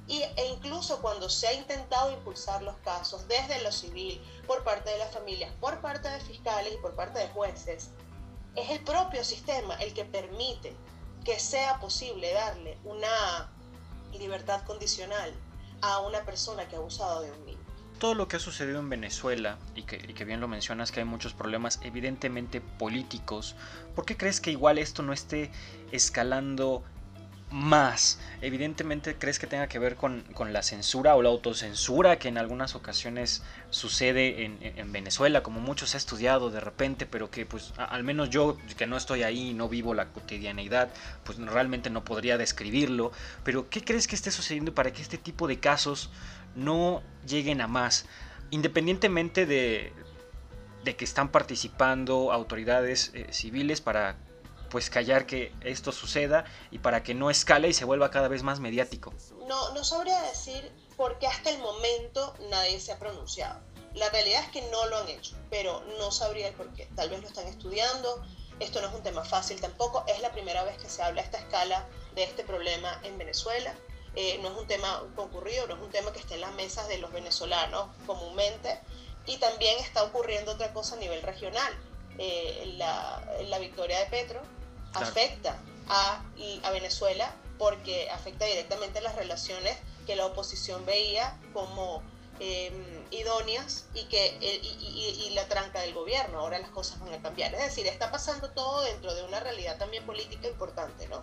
Y, 0.07 0.23
e 0.23 0.47
incluso 0.49 1.01
cuando 1.01 1.29
se 1.29 1.47
ha 1.47 1.53
intentado 1.53 2.11
impulsar 2.11 2.63
los 2.63 2.77
casos 2.79 3.29
desde 3.29 3.63
lo 3.63 3.71
civil, 3.71 4.21
por 4.47 4.65
parte 4.65 4.91
de 4.91 4.99
las 4.99 5.13
familias, 5.13 5.53
por 5.61 5.81
parte 5.81 6.09
de 6.09 6.21
fiscales 6.21 6.75
y 6.75 6.79
por 6.79 6.95
parte 6.97 7.21
de 7.21 7.29
jueces, 7.29 7.91
es 8.57 8.71
el 8.71 8.83
propio 8.83 9.23
sistema 9.25 9.75
el 9.77 9.95
que 9.95 10.05
permite 10.05 10.75
que 11.25 11.39
sea 11.39 11.79
posible 11.79 12.33
darle 12.33 12.79
una 12.85 13.51
libertad 14.19 14.63
condicional 14.65 15.33
a 15.83 16.01
una 16.01 16.25
persona 16.25 16.69
que 16.69 16.77
ha 16.77 16.79
abusado 16.79 17.23
de 17.23 17.31
un 17.33 17.47
niño. 17.47 17.59
Todo 17.99 18.15
lo 18.15 18.29
que 18.29 18.37
ha 18.37 18.41
sucedido 18.41 18.81
en 18.81 18.89
Venezuela, 18.89 19.59
y 19.75 19.83
que, 19.83 20.25
bien 20.25 20.41
lo 20.41 20.49
mencionas, 20.49 20.91
que 20.91 21.01
hay 21.01 21.07
muchos 21.07 21.35
problemas 21.35 21.81
evidentemente 21.83 22.63
políticos, 22.63 23.57
¿por 23.95 24.07
qué 24.07 24.17
crees 24.17 24.41
que 24.41 24.51
igual 24.51 24.79
esto 24.79 25.03
no 25.03 25.13
esté 25.13 25.51
escalando 25.93 26.83
más. 27.51 28.19
Evidentemente 28.41 29.17
crees 29.17 29.39
que 29.39 29.47
tenga 29.47 29.67
que 29.67 29.79
ver 29.79 29.97
con, 29.97 30.25
la 30.53 30.63
censura 30.63 31.17
o 31.17 31.23
la 31.23 31.29
autocensura 31.29 32.19
que 32.19 32.29
en 32.29 32.39
algunas 32.39 32.75
ocasiones 32.75 33.43
sucede 33.71 34.45
en, 34.45 34.93
Venezuela, 34.93 35.43
como 35.43 35.61
muchos 35.61 35.95
he 35.95 35.99
estudiado 35.99 36.51
de 36.51 36.61
repente, 36.61 37.07
pero 37.07 37.31
que 37.31 37.47
pues 37.47 37.73
al 37.77 38.05
menos 38.05 38.31
yo 38.31 38.57
que 38.77 38.87
no 38.87 38.97
estoy 38.97 39.23
ahí, 39.23 39.53
no 39.55 39.69
vivo 39.69 39.95
la 39.95 40.09
cotidianeidad, 40.09 40.91
pues 41.25 41.39
realmente 41.39 41.91
no 41.91 42.05
podría 42.05 42.39
describirlo. 42.39 43.13
Pero 43.45 43.69
¿qué 43.69 43.83
crees 43.83 44.07
que 44.07 44.15
esté 44.15 44.31
sucediendo 44.31 44.75
para 44.75 44.93
que 44.93 45.03
este 45.03 45.19
tipo 45.19 45.49
de 45.49 45.59
casos 45.59 46.11
no 46.55 47.03
lleguen 47.27 47.61
a 47.61 47.67
más? 47.67 48.07
Independientemente 48.51 49.47
de, 49.47 49.93
de 50.85 50.97
que 50.97 51.05
están 51.05 51.31
participando 51.31 52.33
autoridades 52.33 53.11
eh, 53.15 53.27
civiles 53.31 53.81
para 53.81 54.17
pues 54.71 54.89
callar 54.89 55.27
que 55.27 55.53
esto 55.61 55.93
suceda 55.93 56.45
y 56.71 56.79
para 56.79 57.03
que 57.03 57.15
no 57.15 57.29
escale 57.29 57.69
y 57.69 57.75
se 57.75 57.85
vuelva 57.85 58.11
cada 58.11 58.29
vez 58.29 58.43
más 58.43 58.61
mediático? 58.61 59.13
No, 59.47 59.75
no 59.75 59.85
sabría 59.85 60.21
decir 60.23 60.73
porque 60.97 61.27
hasta 61.27 61.51
el 61.51 61.59
momento 61.59 62.35
nadie 62.49 62.81
se 62.81 62.93
ha 62.93 62.99
pronunciado. 62.99 63.61
La 63.95 64.09
realidad 64.11 64.45
es 64.45 64.51
que 64.51 64.63
no 64.71 64.87
lo 64.87 64.99
han 64.99 65.09
hecho, 65.09 65.37
pero 65.51 65.83
no 65.99 66.13
sabría 66.13 66.49
el 66.49 66.55
por 66.55 66.73
qué. 66.75 66.89
Tal 66.95 67.11
vez 67.11 67.21
lo 67.21 67.27
están 67.27 67.47
estudiando. 67.47 68.23
Esto 68.61 68.81
no 68.81 68.89
es 68.89 68.95
un 68.95 69.03
tema 69.03 69.25
fácil 69.25 69.61
tampoco. 69.61 70.05
Es 70.07 70.21
la 70.21 70.31
primera 70.31 70.63
vez 70.63 70.77
que 70.79 70.89
se 70.89 71.03
habla 71.03 71.23
a 71.23 71.25
esta 71.25 71.39
escala 71.39 71.89
de 72.15 72.23
este 72.23 72.45
problema 72.45 73.01
en 73.03 73.19
Venezuela. 73.19 73.75
Eh, 74.15 74.39
no 74.43 74.51
es 74.51 74.57
un 74.57 74.67
tema 74.67 75.03
concurrido, 75.17 75.67
no 75.67 75.75
es 75.75 75.81
un 75.81 75.91
tema 75.91 76.13
que 76.13 76.21
esté 76.21 76.35
en 76.35 76.43
las 76.43 76.53
mesas 76.55 76.87
de 76.89 76.99
los 76.99 77.11
venezolanos 77.13 77.89
comúnmente. 78.07 78.81
Y 79.27 79.39
también 79.39 79.79
está 79.81 80.05
ocurriendo 80.05 80.53
otra 80.53 80.73
cosa 80.73 80.95
a 80.95 80.99
nivel 80.99 81.23
regional. 81.23 81.73
Eh, 82.19 82.75
la, 82.77 83.25
la 83.49 83.59
victoria 83.59 83.99
de 84.01 84.07
Petro 84.07 84.41
afecta 84.95 85.59
a, 85.89 86.23
a, 86.63 86.71
Venezuela 86.71 87.35
porque 87.59 88.11
afecta 88.11 88.45
directamente 88.47 89.01
las 89.01 89.15
relaciones 89.17 89.77
que 90.07 90.17
la 90.17 90.27
oposición 90.27 90.85
veía 90.87 91.39
como 91.53 92.03
em, 92.39 92.73
idóneas 93.11 93.87
y, 93.95 94.05
que, 94.05 94.39
y, 94.41 95.31
la 95.35 95.47
tranca 95.47 95.81
del 95.81 95.95
gobierno. 95.95 96.41
Ahora 96.41 96.59
las 96.59 96.71
cosas 96.71 96.99
van 97.01 97.13
a 97.13 97.23
cambiar. 97.23 97.55
Es 97.55 97.63
decir, 97.63 97.87
está 97.87 98.11
pasando 98.11 98.51
todo 98.51 98.83
dentro 98.83 99.15
de 99.15 99.23
una 99.25 99.41
realidad 99.41 99.79
también 99.79 100.05
política 100.07 100.49
importante, 100.49 101.07
¿no? 101.09 101.23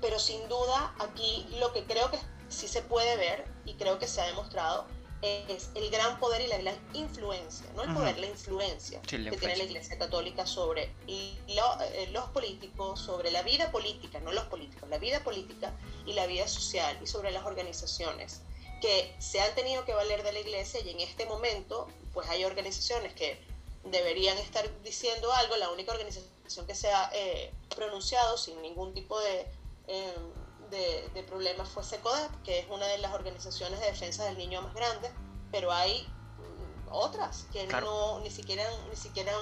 Pero 0.00 0.18
sin 0.18 0.48
duda 0.48 0.94
aquí 1.00 1.46
lo 1.58 1.72
que 1.72 1.84
creo 1.84 2.10
que 2.10 2.18
sí 2.48 2.68
se 2.68 2.82
puede 2.82 3.16
ver 3.16 3.44
y 3.64 3.74
creo 3.74 3.98
que 3.98 4.06
se 4.06 4.20
ha 4.20 4.26
demostrado 4.26 4.86
es 5.24 5.70
el 5.74 5.90
gran 5.90 6.18
poder 6.18 6.42
y 6.42 6.46
la 6.48 6.58
gran 6.58 6.76
influencia, 6.92 7.66
no 7.74 7.82
el 7.82 7.94
poder, 7.94 8.18
la 8.18 8.26
influencia 8.26 9.00
que 9.02 9.18
tiene 9.18 9.56
la 9.56 9.64
Iglesia 9.64 9.98
Católica 9.98 10.46
sobre 10.46 10.92
eh, 11.06 12.08
los 12.12 12.24
políticos, 12.30 13.00
sobre 13.00 13.30
la 13.30 13.42
vida 13.42 13.70
política, 13.70 14.20
no 14.20 14.32
los 14.32 14.44
políticos, 14.44 14.88
la 14.90 14.98
vida 14.98 15.24
política 15.24 15.72
y 16.04 16.12
la 16.12 16.26
vida 16.26 16.46
social 16.46 16.98
y 17.02 17.06
sobre 17.06 17.30
las 17.30 17.44
organizaciones 17.46 18.42
que 18.82 19.14
se 19.18 19.40
han 19.40 19.54
tenido 19.54 19.86
que 19.86 19.94
valer 19.94 20.22
de 20.22 20.32
la 20.32 20.40
Iglesia 20.40 20.80
y 20.80 20.90
en 20.90 21.00
este 21.00 21.24
momento 21.24 21.88
pues 22.12 22.28
hay 22.28 22.44
organizaciones 22.44 23.14
que 23.14 23.38
deberían 23.84 24.36
estar 24.38 24.68
diciendo 24.82 25.32
algo, 25.32 25.56
la 25.56 25.70
única 25.70 25.92
organización 25.92 26.66
que 26.66 26.74
se 26.74 26.88
ha 26.90 27.10
eh, 27.14 27.50
pronunciado 27.74 28.36
sin 28.36 28.60
ningún 28.60 28.92
tipo 28.92 29.18
de... 29.20 29.46
Em, 29.86 30.43
de, 30.74 31.22
problemas 31.22 31.68
fue 31.68 31.82
SECODEP, 31.82 32.30
que 32.42 32.60
es 32.60 32.66
una 32.68 32.86
de 32.86 32.98
las 32.98 33.12
organizaciones 33.14 33.80
de 33.80 33.86
defensa 33.86 34.24
del 34.24 34.38
niño 34.38 34.62
más 34.62 34.74
grandes, 34.74 35.10
pero 35.50 35.72
hay 35.72 36.02
mm, 36.02 36.88
otras 36.90 37.46
que 37.52 37.66
no 37.66 38.20
ni 38.20 38.30
siquiera, 38.30 38.64
ni 38.90 38.96
siquiera 38.96 39.32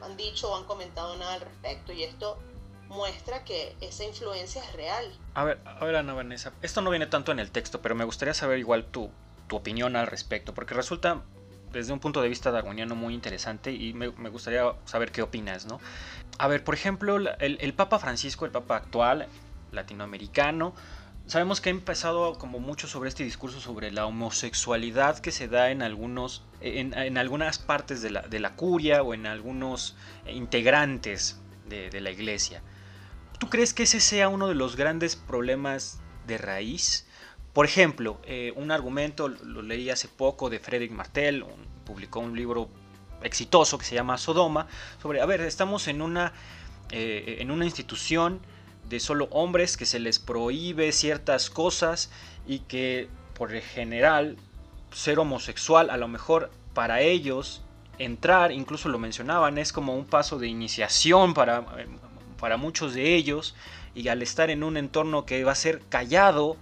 han, 0.00 0.16
dicho 0.16 0.50
o 0.50 0.56
han 0.56 0.64
comentado 0.64 1.16
nada 1.16 1.34
al 1.34 1.40
respecto 1.40 1.92
y 1.92 2.04
esto 2.04 2.38
muestra 2.88 3.44
que 3.44 3.74
esa 3.80 4.04
influencia 4.04 4.62
es 4.62 4.72
real. 4.74 5.18
A 5.34 5.44
ver, 5.44 5.60
a 5.64 5.84
ver 5.84 5.96
Ana 5.96 6.14
Vanessa, 6.14 6.52
esto 6.62 6.80
no 6.82 6.90
viene 6.90 7.06
tanto 7.06 7.32
en 7.32 7.40
el 7.40 7.50
texto, 7.50 7.80
pero 7.80 7.94
me 7.94 8.04
gustaría 8.04 8.34
saber 8.34 8.58
igual 8.58 8.86
tu, 8.86 9.10
tu 9.48 9.56
opinión 9.56 9.96
al 9.96 10.06
respecto, 10.06 10.54
porque 10.54 10.74
resulta 10.74 11.22
desde 11.72 11.92
un 11.92 11.98
punto 11.98 12.22
de 12.22 12.28
vista 12.28 12.50
darwiniano 12.50 12.94
muy 12.94 13.14
interesante 13.14 13.72
y 13.72 13.92
me, 13.94 14.08
gustaría 14.08 14.74
saber 14.84 15.10
qué 15.10 15.22
opinas, 15.22 15.66
¿no? 15.66 15.80
A 16.38 16.46
ver, 16.46 16.62
por 16.62 16.74
ejemplo, 16.74 17.16
el, 17.16 17.58
el 17.60 17.74
Papa 17.74 17.98
Francisco, 17.98 18.44
el 18.44 18.52
Papa 18.52 18.76
actual, 18.76 19.28
latinoamericano. 19.74 20.74
Sabemos 21.26 21.60
que 21.60 21.70
ha 21.70 21.72
empezado 21.72 22.34
como 22.38 22.58
mucho 22.58 22.86
sobre 22.86 23.08
este 23.08 23.24
discurso 23.24 23.60
sobre 23.60 23.90
la 23.90 24.04
homosexualidad 24.04 25.18
que 25.20 25.32
se 25.32 25.48
da 25.48 25.70
en 25.70 25.80
algunos, 25.80 26.44
en, 26.60 27.16
algunas 27.16 27.58
partes 27.58 28.02
de 28.02 28.10
la, 28.10 28.22
de 28.22 28.40
la, 28.40 28.56
curia 28.56 29.02
o 29.02 29.14
en 29.14 29.26
algunos 29.26 29.96
integrantes 30.26 31.40
de, 31.66 32.00
la 32.00 32.10
iglesia. 32.10 32.62
¿Tú 33.38 33.48
crees 33.48 33.72
que 33.72 33.84
ese 33.84 34.00
sea 34.00 34.28
uno 34.28 34.48
de 34.48 34.54
los 34.54 34.76
grandes 34.76 35.16
problemas 35.16 35.98
de 36.26 36.36
raíz? 36.38 37.06
Por 37.54 37.64
ejemplo, 37.64 38.20
eh, 38.24 38.52
un 38.56 38.70
argumento, 38.70 39.28
lo 39.28 39.62
leí 39.62 39.90
hace 39.90 40.08
poco 40.08 40.50
de 40.50 40.58
Frederick 40.58 40.92
Martel, 40.92 41.44
publicó 41.84 42.20
un 42.20 42.36
libro 42.36 42.68
exitoso 43.22 43.78
que 43.78 43.84
se 43.84 43.94
llama 43.94 44.18
Sodoma, 44.18 44.66
sobre, 45.00 45.20
a 45.20 45.26
ver, 45.26 45.40
estamos 45.40 45.88
en 45.88 46.02
una, 46.02 46.32
eh, 46.90 47.36
en 47.40 47.50
una 47.50 47.64
institución 47.64 48.40
de 48.88 49.00
solo 49.00 49.28
hombres 49.30 49.76
que 49.76 49.86
se 49.86 49.98
les 49.98 50.18
prohíbe 50.18 50.92
ciertas 50.92 51.50
cosas 51.50 52.10
y 52.46 52.60
que 52.60 53.08
por 53.34 53.52
el 53.52 53.62
general 53.62 54.36
ser 54.92 55.18
homosexual 55.18 55.90
a 55.90 55.96
lo 55.96 56.08
mejor 56.08 56.50
para 56.72 57.00
ellos 57.00 57.62
entrar, 57.98 58.52
incluso 58.52 58.88
lo 58.88 58.98
mencionaban, 58.98 59.58
es 59.58 59.72
como 59.72 59.94
un 59.94 60.04
paso 60.04 60.38
de 60.38 60.48
iniciación 60.48 61.34
para, 61.34 61.64
para 62.38 62.56
muchos 62.56 62.94
de 62.94 63.14
ellos 63.14 63.54
y 63.94 64.08
al 64.08 64.22
estar 64.22 64.50
en 64.50 64.64
un 64.64 64.76
entorno 64.76 65.24
que 65.24 65.44
va 65.44 65.52
a 65.52 65.56
ser 65.56 65.80
callado, 65.88 66.56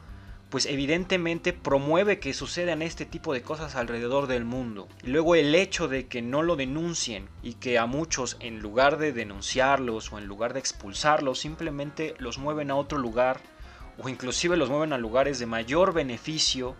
pues 0.52 0.66
evidentemente 0.66 1.54
promueve 1.54 2.18
que 2.18 2.34
sucedan 2.34 2.82
este 2.82 3.06
tipo 3.06 3.32
de 3.32 3.40
cosas 3.40 3.74
alrededor 3.74 4.26
del 4.26 4.44
mundo. 4.44 4.86
Y 5.02 5.06
luego 5.06 5.34
el 5.34 5.54
hecho 5.54 5.88
de 5.88 6.08
que 6.08 6.20
no 6.20 6.42
lo 6.42 6.56
denuncien 6.56 7.30
y 7.42 7.54
que 7.54 7.78
a 7.78 7.86
muchos 7.86 8.36
en 8.38 8.58
lugar 8.60 8.98
de 8.98 9.14
denunciarlos 9.14 10.12
o 10.12 10.18
en 10.18 10.26
lugar 10.26 10.52
de 10.52 10.58
expulsarlos 10.58 11.38
simplemente 11.38 12.14
los 12.18 12.36
mueven 12.36 12.70
a 12.70 12.76
otro 12.76 12.98
lugar 12.98 13.40
o 13.96 14.10
inclusive 14.10 14.58
los 14.58 14.68
mueven 14.68 14.92
a 14.92 14.98
lugares 14.98 15.38
de 15.38 15.46
mayor 15.46 15.94
beneficio, 15.94 16.76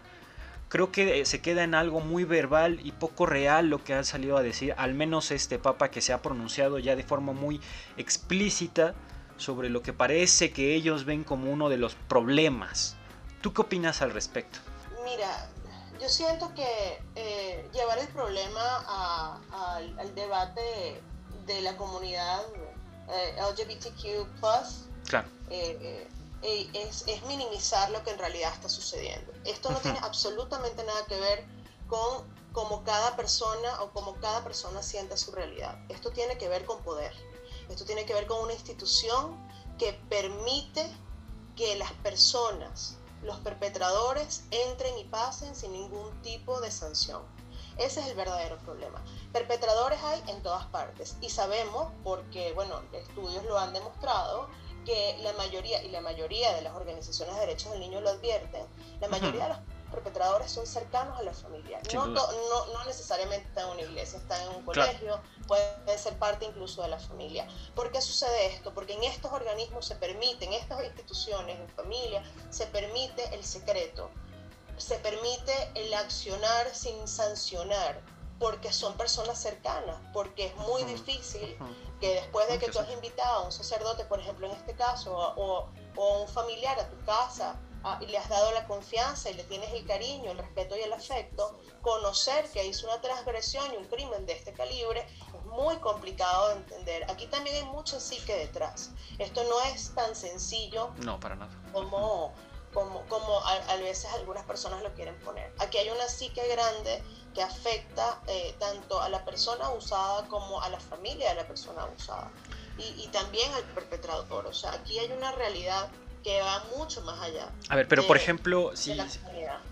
creo 0.68 0.92
que 0.92 1.20
eh, 1.20 1.24
se 1.24 1.40
queda 1.40 1.64
en 1.64 1.74
algo 1.74 2.00
muy 2.00 2.24
verbal 2.24 2.78
y 2.84 2.92
poco 2.92 3.24
real 3.24 3.70
lo 3.70 3.82
que 3.82 3.94
ha 3.94 4.04
salido 4.04 4.36
a 4.36 4.42
decir, 4.42 4.74
al 4.76 4.92
menos 4.92 5.30
este 5.30 5.58
papa 5.58 5.90
que 5.90 6.02
se 6.02 6.12
ha 6.12 6.20
pronunciado 6.20 6.78
ya 6.78 6.94
de 6.94 7.04
forma 7.04 7.32
muy 7.32 7.58
explícita 7.96 8.94
sobre 9.38 9.70
lo 9.70 9.80
que 9.80 9.94
parece 9.94 10.50
que 10.50 10.74
ellos 10.74 11.06
ven 11.06 11.24
como 11.24 11.50
uno 11.50 11.70
de 11.70 11.78
los 11.78 11.94
problemas. 11.94 12.98
¿Tú 13.42 13.52
qué 13.52 13.62
opinas 13.62 14.00
al 14.02 14.12
respecto? 14.12 14.61
Mira, 15.04 15.49
yo 16.00 16.08
siento 16.08 16.54
que 16.54 17.02
eh, 17.16 17.68
llevar 17.72 17.99
el 17.99 18.08
problema 18.08 19.42
al 19.99 20.14
debate 20.14 21.02
de 21.46 21.61
la 21.61 21.76
comunidad 21.76 22.40
eh, 23.08 23.37
LGBTQ+, 23.40 24.28
claro. 25.08 25.28
Eh, 25.50 26.08
es, 26.42 27.04
es, 27.06 27.22
minimizar 27.26 27.90
lo 27.90 28.02
que 28.02 28.11
en 28.11 28.18
realidad 28.18 28.52
está 28.52 28.68
sucediendo. 28.68 29.32
Esto 29.44 29.70
no 29.70 29.78
tiene 29.78 29.99
absolutamente 30.02 30.82
nada 30.84 31.04
que 31.06 31.18
ver 31.18 31.44
con 31.88 32.25
cómo 32.52 32.84
cada 32.84 33.16
persona 33.16 33.82
o 33.82 33.90
cómo 33.90 34.14
cada 34.16 34.42
persona 34.42 34.82
sienta 34.82 35.16
su 35.16 35.32
realidad. 35.32 35.78
Esto 35.88 36.11
tiene 36.11 36.38
que 36.38 36.49
ver 36.49 36.64
con 36.64 36.82
poder. 36.82 37.12
Esto 37.68 37.84
tiene 37.84 38.04
que 38.04 38.14
ver 38.14 38.26
con 38.26 38.40
una 38.40 38.52
institución 38.52 39.37
que 39.78 39.92
permite 40.08 40.90
que 41.56 41.76
las 41.76 41.92
personas, 41.92 42.99
los 43.22 43.38
perpetradores, 43.38 44.44
entren 44.50 44.98
y 44.98 45.04
pasen 45.04 45.54
sin 45.54 45.72
ningún 45.72 46.20
tipo 46.22 46.60
de 46.60 46.70
sanción. 46.70 47.22
Ese 47.78 48.00
es 48.00 48.06
el 48.08 48.16
verdadero 48.16 48.58
problema. 48.58 49.02
Perpetradores 49.32 49.98
hay 50.02 50.22
en 50.28 50.42
todas 50.42 50.66
partes 50.66 51.16
y 51.20 51.30
sabemos, 51.30 51.92
porque, 52.04 52.52
bueno, 52.52 52.82
estudios 52.92 53.44
lo 53.44 53.58
han 53.58 53.72
demostrado, 53.72 54.48
que 54.84 55.16
la 55.22 55.32
mayoría, 55.34 55.82
y 55.82 55.90
la 55.90 56.00
mayoría 56.00 56.54
de 56.54 56.62
las 56.62 56.74
organizaciones 56.74 57.34
de 57.34 57.40
derechos 57.40 57.70
del 57.70 57.80
niño 57.80 58.00
lo 58.00 58.10
advierten, 58.10 58.66
la 59.00 59.08
mayoría 59.08 59.44
de 59.44 59.48
los 59.50 59.58
perpetradores 59.92 60.50
son 60.50 60.66
cercanos 60.66 61.18
a 61.18 61.22
la 61.22 61.32
familia. 61.32 61.80
No, 61.94 62.06
no, 62.06 62.26
no, 62.72 62.84
necesariamente 62.84 63.46
están 63.46 63.66
en 63.66 63.70
una 63.72 63.82
iglesia, 63.82 64.18
están 64.18 64.40
en 64.42 64.56
un 64.56 64.64
colegio, 64.64 65.20
pueden 65.46 65.99
ser 65.99 66.18
parte 66.18 66.44
incluso 66.44 66.82
de 66.82 66.88
la 66.88 66.99
familia. 66.99 67.46
¿Por 67.75 67.92
qué 67.92 68.00
sucede 68.00 68.46
esto? 68.46 68.75
Porque 68.75 68.94
en 68.94 69.04
estos 69.04 69.32
organismos 69.32 69.87
se 69.87 69.94
permite, 69.94 70.46
en 70.46 70.54
estas 70.54 70.82
instituciones, 70.84 71.61
en 71.61 71.68
familia, 71.68 72.25
se 72.50 72.66
permite 72.66 73.34
el 73.34 73.44
secreto, 73.44 74.11
se 74.76 74.96
permite 74.96 75.70
el 75.75 75.94
accionar 75.94 76.75
sin 76.75 77.06
sancionar, 77.06 78.00
porque 78.38 78.72
son 78.72 78.96
personas 78.96 79.40
cercanas, 79.40 79.96
porque 80.12 80.46
es 80.46 80.56
muy 80.56 80.82
difícil 80.82 81.56
que 82.00 82.14
después 82.14 82.49
de 82.49 82.58
que 82.58 82.68
tú 82.72 82.80
has 82.80 82.90
invitado 82.90 83.42
a 83.42 83.44
un 83.44 83.52
sacerdote, 83.52 84.04
por 84.06 84.18
ejemplo 84.18 84.49
en 84.49 84.52
este 84.54 84.75
caso, 84.75 85.16
o, 85.16 85.68
o 85.94 86.22
un 86.22 86.28
familiar 86.28 86.76
a 86.80 86.88
tu 86.88 86.99
casa, 87.04 87.56
y 88.00 88.06
le 88.06 88.18
has 88.18 88.28
dado 88.28 88.52
la 88.52 88.66
confianza 88.66 89.30
y 89.30 89.34
le 89.34 89.44
tienes 89.44 89.72
el 89.72 89.86
cariño, 89.86 90.30
el 90.30 90.38
respeto 90.38 90.76
y 90.76 90.80
el 90.80 90.92
afecto, 90.92 91.58
conocer 91.80 92.48
que 92.50 92.64
hizo 92.64 92.86
una 92.86 93.00
transgresión 93.00 93.72
y 93.72 93.76
un 93.76 93.84
crimen 93.86 94.24
de 94.26 94.34
este 94.34 94.52
calibre 94.52 95.06
es 95.34 95.44
muy 95.46 95.76
complicado 95.76 96.48
de 96.48 96.54
entender. 96.56 97.10
Aquí 97.10 97.26
también 97.26 97.56
hay 97.56 97.64
mucho 97.72 97.98
psique 97.98 98.34
detrás. 98.36 98.90
Esto 99.18 99.42
no 99.44 99.60
es 99.62 99.94
tan 99.94 100.14
sencillo 100.14 100.90
no, 100.98 101.18
para 101.18 101.34
nada. 101.34 101.52
como, 101.72 102.32
como, 102.72 103.02
como 103.08 103.40
a, 103.40 103.76
veces 103.76 104.10
algunas 104.14 104.44
personas 104.44 104.82
lo 104.82 104.92
quieren 104.94 105.18
poner. 105.20 105.52
Aquí 105.58 105.78
hay 105.78 105.90
una 105.90 106.06
psique 106.08 106.46
grande 106.48 107.02
que 107.34 107.42
afecta 107.42 108.20
eh, 108.28 108.54
tanto 108.58 109.00
a 109.00 109.08
la 109.08 109.24
persona 109.24 109.66
abusada 109.66 110.28
como 110.28 110.60
a 110.60 110.68
la 110.68 110.78
familia 110.78 111.30
de 111.30 111.36
la 111.36 111.48
persona 111.48 111.82
abusada 111.82 112.30
y, 112.78 113.02
y, 113.02 113.08
también 113.08 113.52
al 113.52 113.64
perpetrador. 113.64 114.46
O 114.46 114.52
sea, 114.52 114.72
aquí 114.72 114.98
hay 114.98 115.10
una 115.12 115.32
realidad 115.32 115.90
que 116.22 116.40
va 116.40 116.64
mucho 116.76 117.02
más 117.02 117.20
allá. 117.20 117.48
A 117.68 117.76
ver, 117.76 117.88
pero 117.88 118.06
por 118.06 118.16
ejemplo, 118.16 118.72
si, 118.74 118.96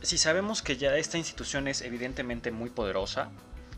si 0.02 0.18
sabemos 0.18 0.62
que 0.62 0.76
ya 0.76 0.96
esta 0.96 1.18
institución 1.18 1.68
es 1.68 1.82
evidentemente 1.82 2.50
muy 2.50 2.70
poderosa, 2.70 3.30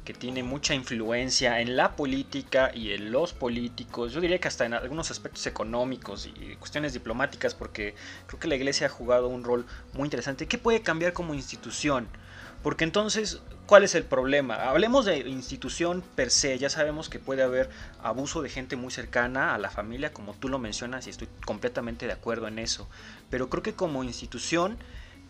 que 0.05 0.15
tiene 0.15 0.43
mucha 0.43 0.75
influencia 0.75 1.61
en 1.61 1.77
la 1.77 1.95
política 1.95 2.73
y 2.75 2.93
en 2.93 3.13
los 3.13 3.33
políticos, 3.33 4.13
yo 4.13 4.21
diría 4.21 4.39
que 4.39 4.49
hasta 4.49 4.65
en 4.67 4.75
algunos 4.75 5.11
aspectos 5.11 5.47
económicos 5.47 6.27
y 6.27 6.57
cuestiones 6.57 6.93
diplomáticas, 6.93 7.55
porque 7.55 7.95
creo 8.27 8.41
que 8.41 8.49
la 8.49 8.57
iglesia 8.57 8.89
ha 8.89 8.91
jugado 8.91 9.29
un 9.29 9.45
rol 9.45 9.65
muy 9.93 10.07
interesante. 10.07 10.49
¿Qué 10.49 10.59
puede 10.59 10.83
cambiar 10.83 11.13
como 11.13 11.35
institución? 11.35 12.09
Porque 12.63 12.85
entonces, 12.85 13.41
¿cuál 13.73 13.85
es 13.85 13.95
el 13.95 14.05
problema? 14.05 14.69
Hablemos 14.69 15.07
de 15.07 15.21
institución 15.21 16.05
per 16.15 16.31
se, 16.31 16.59
ya 16.59 16.69
sabemos 16.69 17.09
que 17.09 17.19
puede 17.19 17.43
haber 17.43 17.71
abuso 18.03 18.43
de 18.43 18.51
gente 18.51 18.77
muy 18.77 18.93
cercana 18.93 19.55
a 19.55 19.59
la 19.59 19.71
familia, 19.71 20.13
como 20.13 20.35
tú 20.35 20.51
lo 20.51 20.59
mencionas, 20.59 21.07
y 21.07 21.11
estoy 21.11 21.27
completamente 21.47 22.07
de 22.07 22.13
acuerdo 22.13 22.49
en 22.49 22.59
eso. 22.59 22.87
Pero 23.31 23.49
creo 23.49 23.63
que 23.63 23.73
como 23.73 24.05
institución, 24.05 24.77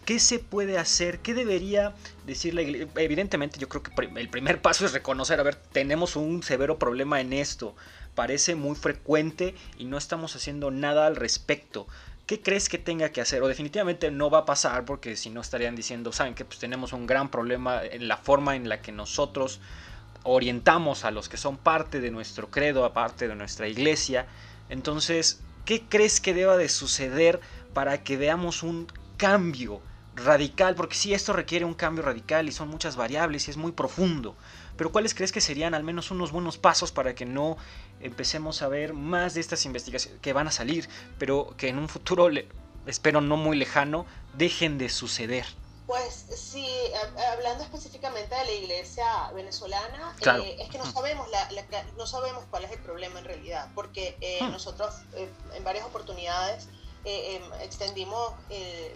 ¿qué 0.05 0.18
se 0.18 0.40
puede 0.40 0.76
hacer? 0.76 1.20
¿Qué 1.20 1.35
debería 1.35 1.94
decir 2.26 2.55
la 2.55 2.62
iglesia? 2.62 2.88
Evidentemente 2.96 3.61
yo 3.61 3.68
creo 3.68 3.85
que 3.85 3.92
el 4.16 4.28
primer 4.28 4.61
paso 4.61 4.87
es 4.87 4.92
reconocer, 4.92 5.38
a 5.38 5.44
ver, 5.44 5.55
tenemos 5.55 6.16
un 6.16 6.42
severo 6.42 6.81
problema 6.81 7.20
en 7.20 7.33
esto. 7.33 7.76
Parece 8.16 8.57
muy 8.57 8.74
frecuente 8.74 9.55
y 9.78 9.85
no 9.85 9.96
estamos 9.96 10.35
haciendo 10.35 10.72
nada 10.72 11.07
al 11.07 11.14
respecto. 11.14 11.87
¿Qué 12.33 12.40
crees 12.40 12.71
que 12.71 12.79
tenga 12.79 13.11
que 13.11 13.21
hacer? 13.21 13.42
O 13.42 13.47
definitivamente 13.47 14.11
no 14.11 14.31
va 14.31 14.38
a 14.38 14.45
pasar 14.47 14.87
porque 14.87 15.16
si 15.16 15.29
no 15.29 15.42
estarían 15.42 15.77
diciendo, 15.77 16.12
saben 16.12 16.35
que 16.35 16.47
pues 16.47 16.59
tenemos 16.59 16.95
un 16.95 17.07
gran 17.07 17.31
problema 17.31 17.85
en 17.85 18.09
la 18.09 18.16
forma 18.16 18.57
en 18.57 18.71
la 18.71 18.81
que 18.81 18.90
nosotros 18.90 19.61
orientamos 20.23 21.05
a 21.05 21.11
los 21.11 21.29
que 21.29 21.37
son 21.37 21.59
parte 21.59 22.01
de 22.01 22.11
nuestro 22.11 22.51
credo, 22.51 22.87
aparte 22.87 23.29
de 23.29 23.35
nuestra 23.35 23.68
iglesia. 23.68 24.25
Entonces, 24.71 25.42
¿qué 25.66 25.83
crees 25.87 26.23
que 26.23 26.33
deba 26.33 26.57
de 26.57 26.71
suceder 26.71 27.38
para 27.75 28.03
que 28.03 28.16
veamos 28.16 28.62
un 28.62 28.87
cambio 29.18 29.83
radical? 30.16 30.75
Porque 30.75 30.95
si 30.95 31.12
esto 31.12 31.35
requiere 31.35 31.66
un 31.66 31.75
cambio 31.75 32.03
radical 32.03 32.49
y 32.49 32.53
son 32.53 32.68
muchas 32.68 32.97
variables 32.97 33.47
y 33.47 33.51
es 33.51 33.59
muy 33.59 33.73
profundo. 33.73 34.37
Pero 34.79 34.90
¿cuáles 34.90 35.14
crees 35.14 35.33
que 35.33 35.42
serían 35.42 35.75
al 35.75 35.85
menos 35.85 36.11
unos 36.11 36.33
buenos 36.33 36.57
pasos 36.57 36.92
para 36.92 37.14
que 37.14 37.27
no 37.27 37.59
empecemos 38.03 38.62
a 38.62 38.69
ver 38.69 38.93
más 38.93 39.35
de 39.35 39.41
estas 39.41 39.65
investigaciones 39.65 40.21
que 40.21 40.33
van 40.33 40.49
a 40.49 40.51
salir, 40.51 40.88
pero 41.19 41.55
que 41.57 41.69
en 41.69 41.79
un 41.79 41.88
futuro, 41.88 42.29
espero 42.87 43.21
no 43.21 43.37
muy 43.37 43.57
lejano, 43.57 44.07
dejen 44.35 44.79
de 44.79 44.88
suceder? 44.88 45.47
Pues 45.87 46.27
sí, 46.37 46.67
hablando 47.33 47.65
específicamente 47.65 48.35
de 48.35 48.45
la 48.45 48.53
iglesia 48.53 49.31
venezolana, 49.35 50.17
eh, 50.43 50.57
es 50.61 50.71
que 50.71 50.79
no 50.79 50.87
sabemos, 50.87 51.29
la, 51.31 51.49
no 51.99 52.07
sabemos 52.07 52.45
cuál 52.51 52.65
es 52.65 52.71
el 52.71 52.79
problema 52.79 53.19
en 53.19 53.25
realidad, 53.25 53.69
porque 53.75 54.17
eh, 54.21 54.38
hmm. 54.43 54.53
nosotros 54.53 54.95
eh, 55.15 55.29
en 55.55 55.65
varias 55.65 55.85
oportunidades 55.85 56.69
em, 57.05 57.43
extendimos 57.61 58.33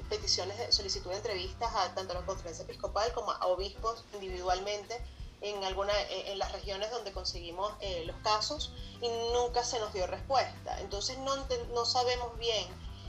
peticiones 0.09 0.57
de 0.59 0.71
solicitud 0.71 1.11
de 1.11 1.17
entrevistas 1.17 1.71
a 1.75 1.93
tanto 1.95 2.13
a 2.13 2.21
la 2.21 2.25
conferencia 2.25 2.63
episcopal 2.63 3.13
como 3.13 3.33
a 3.33 3.47
obispos 3.47 4.05
individualmente 4.15 5.05
en, 5.47 5.65
alguna, 5.65 5.93
en 6.11 6.39
las 6.39 6.53
regiones 6.53 6.91
donde 6.91 7.13
conseguimos 7.13 7.73
eh, 7.81 8.05
los 8.07 8.17
casos 8.23 8.73
y 9.01 9.09
nunca 9.33 9.65
se 9.65 9.79
nos 9.79 9.93
dio 9.93 10.07
respuesta. 10.07 10.81
Entonces 10.81 11.19
no, 11.19 11.37
no 11.73 11.85
sabemos 11.85 12.37
bien 12.39 12.67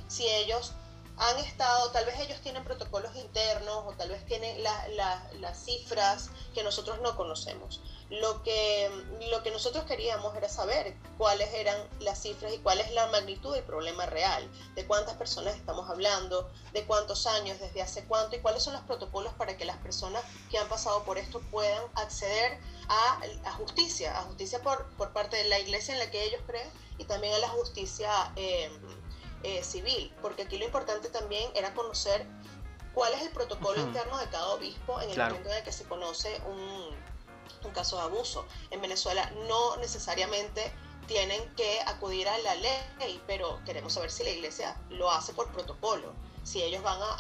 si 0.08 0.28
ellos 0.28 0.74
han 1.20 1.40
estado, 1.40 1.90
tal 1.92 2.06
vez 2.06 2.20
ellos 2.20 2.40
tienen 2.42 2.64
protocolos 2.64 3.16
internos 3.16 3.84
o 3.88 3.94
tal 3.94 4.10
vez 4.10 4.24
tienen 4.26 4.64
las 4.64 5.64
cifras 5.64 6.30
que 6.54 6.64
nosotros 6.64 7.00
no 7.02 7.16
conocemos. 7.16 7.82
Lo 8.10 8.42
que, 8.44 8.90
lo 9.32 9.44
que 9.44 9.52
nosotros 9.52 9.84
queríamos 9.86 10.36
era 10.36 10.48
saber 10.48 10.96
cuáles 11.18 11.54
eran 11.54 11.76
las 12.00 12.22
cifras 12.22 12.54
y 12.54 12.60
cuál 12.60 12.80
es 12.80 12.92
la 12.92 13.08
magnitud 13.08 13.54
del 13.54 13.64
problema 13.64 14.06
real, 14.06 14.48
de 14.76 14.86
cuántas 14.86 15.16
personas 15.16 15.56
estamos 15.56 15.90
hablando, 15.90 16.50
de 16.72 16.86
cuántos 16.86 17.26
años, 17.26 17.60
desde 17.60 17.82
hace 17.82 18.06
cuánto 18.06 18.36
y 18.36 18.40
cuáles 18.40 18.64
son 18.64 18.74
los 18.74 18.84
protocolos 18.84 19.34
para 19.34 19.58
que 19.58 19.66
las 19.66 19.78
personas 19.78 20.24
que 20.52 20.58
han 20.60 20.70
pasado 20.70 21.04
por 21.04 21.18
esto 21.18 21.42
puedan 21.52 21.84
acceder 21.96 22.60
a, 22.88 23.20
a 23.44 23.52
justicia, 23.54 24.18
a 24.18 24.22
justicia 24.24 24.62
por, 24.62 24.88
por 24.98 25.12
parte 25.14 25.36
de 25.38 25.46
la 25.46 25.60
iglesia 25.60 25.94
en 25.94 26.00
la 26.00 26.12
que 26.12 26.24
ellos 26.24 26.42
creen 26.46 26.70
y 27.00 27.06
también 27.06 27.34
a 27.34 27.40
la 27.40 27.50
justicia. 27.50 28.32
Eh, 28.36 28.70
eh, 29.44 29.64
civil, 29.64 30.14
porque 30.22 30.44
aquí 30.44 30.58
lo 30.58 30.66
importante 30.66 31.10
también 31.10 31.50
era 31.56 31.74
conocer 31.74 32.26
cuál 32.94 33.14
es 33.14 33.22
el 33.22 33.30
protocolo 33.30 33.80
interno 33.80 34.18
de 34.18 34.28
cada 34.30 34.48
obispo 34.50 35.00
en 35.02 35.12
el 35.12 35.18
momento 35.18 35.50
en 35.50 35.58
el 35.58 35.64
que 35.64 35.72
se 35.72 35.84
conoce 35.86 36.42
un, 36.48 36.96
un 37.64 37.72
caso 37.72 37.98
de 37.98 38.04
abuso. 38.04 38.46
En 38.72 38.82
Venezuela 38.82 39.32
no 39.48 39.78
necesariamente 39.78 40.74
tienen 41.08 41.42
que 41.56 41.80
acudir 41.86 42.28
a 42.28 42.38
la 42.40 42.56
ley, 42.56 43.22
pero 43.26 43.60
queremos 43.66 43.94
saber 43.94 44.12
si 44.12 44.24
la 44.24 44.32
iglesia 44.32 44.76
lo 44.90 45.10
hace 45.10 45.34
por 45.34 45.52
protocolo, 45.52 46.14
si 46.44 46.62
ellos 46.62 46.84
van 46.84 47.00
a, 47.02 47.18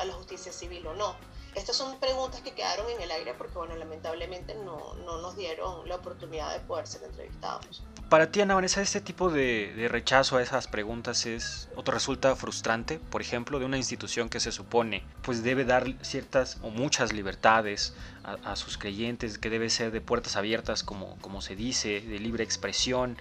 a, 0.00 0.04
la 0.04 0.12
justicia 0.14 0.52
civil 0.52 0.86
o 0.86 0.94
no. 0.94 1.16
Estas 1.54 1.76
son 1.76 1.98
preguntas 1.98 2.40
que 2.42 2.54
quedaron 2.54 2.90
en 2.90 3.00
el 3.00 3.10
aire 3.10 3.34
porque, 3.34 3.56
bueno, 3.56 3.76
lamentablemente 3.76 4.54
no, 4.54 4.94
no 4.94 5.20
nos 5.22 5.36
dieron 5.36 5.88
la 5.88 5.96
oportunidad 5.96 6.52
de 6.52 6.60
poder 6.60 6.86
ser 6.86 7.02
entrevistados. 7.04 7.82
Para 8.08 8.30
ti, 8.30 8.40
Ana 8.40 8.54
Vanessa, 8.54 8.82
este 8.82 9.00
tipo 9.00 9.30
de, 9.30 9.88
rechazo 9.90 10.36
a 10.36 10.42
esas 10.42 10.68
preguntas 10.68 11.26
es 11.26 11.68
otro 11.74 11.92
resulta 11.92 12.36
frustrante, 12.36 13.00
por 13.00 13.20
ejemplo, 13.20 13.58
de 13.58 13.64
una 13.64 13.78
institución 13.78 14.28
que 14.28 14.38
se 14.38 14.52
supone 14.52 15.02
pues 15.22 15.42
debe 15.42 15.64
dar 15.64 15.92
ciertas 16.02 16.58
o 16.62 16.70
muchas 16.70 17.12
libertades 17.12 17.96
a, 18.22 18.54
sus 18.54 18.78
creyentes, 18.78 19.38
que 19.38 19.50
debe 19.50 19.70
ser 19.70 19.90
de 19.90 20.00
puertas 20.00 20.36
abiertas 20.36 20.84
como, 20.84 21.18
como 21.20 21.42
se 21.42 21.56
dice, 21.56 22.00
de 22.00 22.20
libre 22.20 22.44
expresión, 22.44 23.16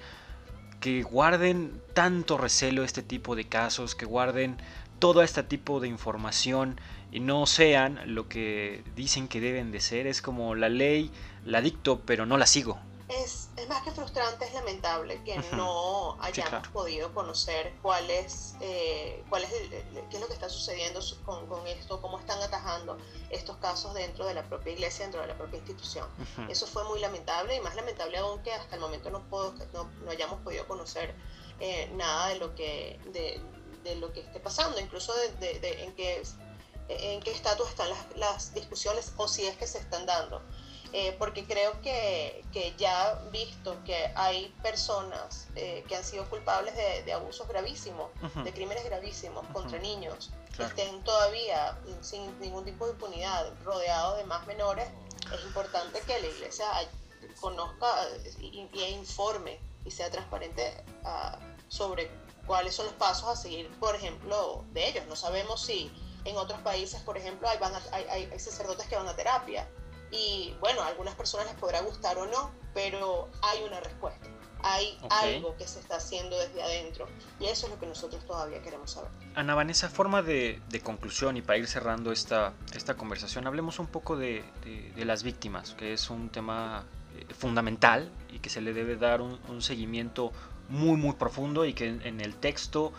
que 0.80 1.02
guarden 1.02 1.82
tanto 1.96 2.38
recelo 2.38 2.84
este 2.84 3.02
tipo 3.02 3.36
de 3.36 3.46
casos, 3.46 3.96
que 3.96 4.06
guarden 4.06 4.58
todo 5.00 5.24
este 5.24 5.42
tipo 5.42 5.80
de 5.80 5.88
información 5.88 6.80
y 7.12 7.22
no 7.22 7.48
sean 7.48 8.02
lo 8.06 8.28
que 8.30 8.84
dicen 8.96 9.28
que 9.28 9.42
deben 9.42 9.72
de 9.72 9.80
ser. 9.80 10.06
Es 10.06 10.22
como 10.22 10.54
la 10.54 10.70
ley, 10.70 11.10
la 11.44 11.62
dicto, 11.62 12.02
pero 12.06 12.28
no 12.28 12.38
la 12.38 12.46
sigo. 12.46 12.80
Es, 13.10 13.45
es 13.66 13.70
más 13.70 13.82
que 13.82 13.92
frustrante, 13.92 14.46
es 14.46 14.54
lamentable 14.54 15.24
que 15.24 15.38
no 15.54 16.18
hayamos 16.22 16.68
podido 16.68 17.12
conocer 17.16 17.74
cuál 17.82 18.10
es, 18.12 18.54
eh, 18.62 19.24
cuál 19.28 19.44
es 19.44 19.50
qué 19.50 20.06
es 20.12 20.20
lo 20.20 20.28
que 20.28 20.34
está 20.34 20.50
sucediendo 20.50 21.00
con, 21.26 21.48
con, 21.48 21.66
esto, 21.66 22.00
cómo 22.00 22.20
están 22.20 22.40
atajando 22.44 22.96
estos 23.32 23.58
casos 23.58 23.96
dentro 23.96 24.28
de 24.28 24.36
la 24.36 24.44
propia 24.48 24.74
iglesia, 24.74 25.06
dentro 25.06 25.22
de 25.22 25.28
la 25.28 25.36
propia 25.36 25.58
institución. 25.58 26.08
Eso 26.48 26.68
fue 26.68 26.84
muy 26.84 27.00
lamentable 27.00 27.56
y 27.56 27.60
más 27.60 27.76
lamentable 27.76 28.20
aún 28.20 28.44
que 28.44 28.54
hasta 28.54 28.76
el 28.76 28.82
momento 28.82 29.10
no, 29.10 29.28
puedo, 29.30 29.56
no, 29.74 29.90
no 30.04 30.12
hayamos 30.12 30.40
podido 30.42 30.68
conocer 30.68 31.16
eh, 31.60 31.90
nada 31.96 32.28
de 32.28 32.36
lo 32.36 32.54
que 32.54 33.00
de, 33.14 33.42
de, 33.84 33.96
lo 33.96 34.14
que 34.14 34.20
esté 34.20 34.40
pasando, 34.40 34.80
incluso 34.80 35.12
de, 35.40 35.60
de 35.60 35.84
en 35.84 35.96
qué 35.96 36.22
en 36.88 37.20
qué 37.22 37.32
estatus 37.32 37.68
están 37.70 37.90
las, 37.90 38.06
las, 38.16 38.54
discusiones 38.54 39.12
o 39.18 39.28
si 39.28 39.48
es 39.48 39.58
que 39.58 39.66
se 39.66 39.80
están 39.80 40.06
dando. 40.06 40.44
Eh, 40.94 41.16
porque 41.20 41.46
creo 41.46 41.82
que, 41.82 42.46
que, 42.54 42.74
ya 42.78 43.22
visto 43.32 43.76
que 43.84 44.12
hay 44.16 44.54
personas 44.62 45.48
eh, 45.56 45.84
que 45.88 45.96
han 45.96 46.04
sido 46.04 46.30
culpables 46.30 46.76
de, 46.76 47.04
de 47.04 47.14
abusos 47.14 47.48
gravísimos, 47.48 48.12
de 48.44 48.54
crímenes 48.54 48.86
gravísimos 48.86 49.46
contra 49.48 49.78
niños, 49.80 50.32
que 50.56 50.64
estén 50.64 51.04
todavía 51.04 51.78
sin 52.02 52.40
ningún 52.40 52.64
tipo 52.64 52.86
de 52.86 52.94
impunidad, 52.94 53.52
rodeados 53.64 54.18
de 54.18 54.24
más 54.24 54.46
menores, 54.48 54.88
es 55.34 55.44
importante 55.46 56.00
que 56.02 56.20
la 56.20 56.28
iglesia 56.28 56.66
conozca 57.40 57.88
y, 58.40 58.70
y 58.72 58.84
informe 58.86 59.60
y 59.84 59.92
sea 59.92 60.10
transparente 60.10 60.84
uh, 61.04 61.38
sobre 61.68 62.10
cuáles 62.46 62.76
son 62.76 62.86
los 62.86 62.96
pasos 62.96 63.30
a 63.30 63.36
seguir, 63.36 63.70
por 63.80 63.96
ejemplo, 63.96 64.64
de 64.74 64.90
ellos. 64.90 65.06
No 65.08 65.16
sabemos 65.16 65.62
si 65.62 65.92
en 66.26 66.38
otros 66.38 66.60
países, 66.62 67.02
por 67.02 67.18
ejemplo, 67.18 67.48
hay, 67.48 67.58
van 67.60 67.74
hay, 67.92 68.06
hay, 68.32 68.40
sacerdotes 68.40 68.88
que 68.88 68.96
van 68.96 69.08
a 69.08 69.16
terapia. 69.16 69.68
Y 70.16 70.56
bueno, 70.60 70.82
a 70.82 70.88
algunas 70.88 71.16
personas 71.16 71.48
les 71.48 71.56
podrá 71.56 71.82
gustar 71.82 72.18
o 72.18 72.26
no, 72.26 72.52
pero 72.74 73.30
hay 73.42 73.64
una 73.64 73.80
respuesta. 73.82 74.28
Hay 74.64 74.98
algo 75.12 75.56
que 75.58 75.68
se 75.68 75.80
está 75.80 75.98
haciendo 75.98 76.40
desde 76.40 76.64
adentro. 76.64 77.08
Y 77.40 77.46
eso 77.46 77.68
es 77.68 77.74
lo 77.74 77.80
que 77.80 77.86
nosotros 77.86 78.26
todavía 78.26 78.62
queremos 78.64 78.92
saber. 78.92 79.12
Ana 79.36 79.54
Vanessa, 79.54 79.90
forma 79.90 80.24
de, 80.24 80.60
de 80.70 80.80
conclusión 80.80 81.38
y 81.38 81.42
para 81.44 81.60
ir 81.60 81.68
cerrando 81.68 82.12
esta, 82.12 82.54
esta 82.74 82.96
conversación, 82.96 83.46
hablemos 83.46 83.78
un 83.78 83.88
poco 83.88 84.16
de, 84.16 84.44
de, 84.64 84.92
de 84.96 85.06
las 85.06 85.22
víctimas, 85.22 85.74
que 85.74 85.94
es 85.94 86.10
un 86.10 86.30
tema 86.30 86.86
eh, 87.16 87.32
fundamental 87.34 88.10
y 88.32 88.40
que 88.40 88.50
se 88.50 88.62
le 88.62 88.74
debe 88.74 88.96
dar 88.96 89.22
un, 89.22 89.40
un 89.50 89.62
seguimiento 89.62 90.32
muy, 90.70 90.98
muy 90.98 91.14
profundo 91.14 91.66
y 91.66 91.74
que 91.76 91.88
en, 91.88 92.02
en 92.02 92.22
el 92.22 92.36
texto 92.36 92.92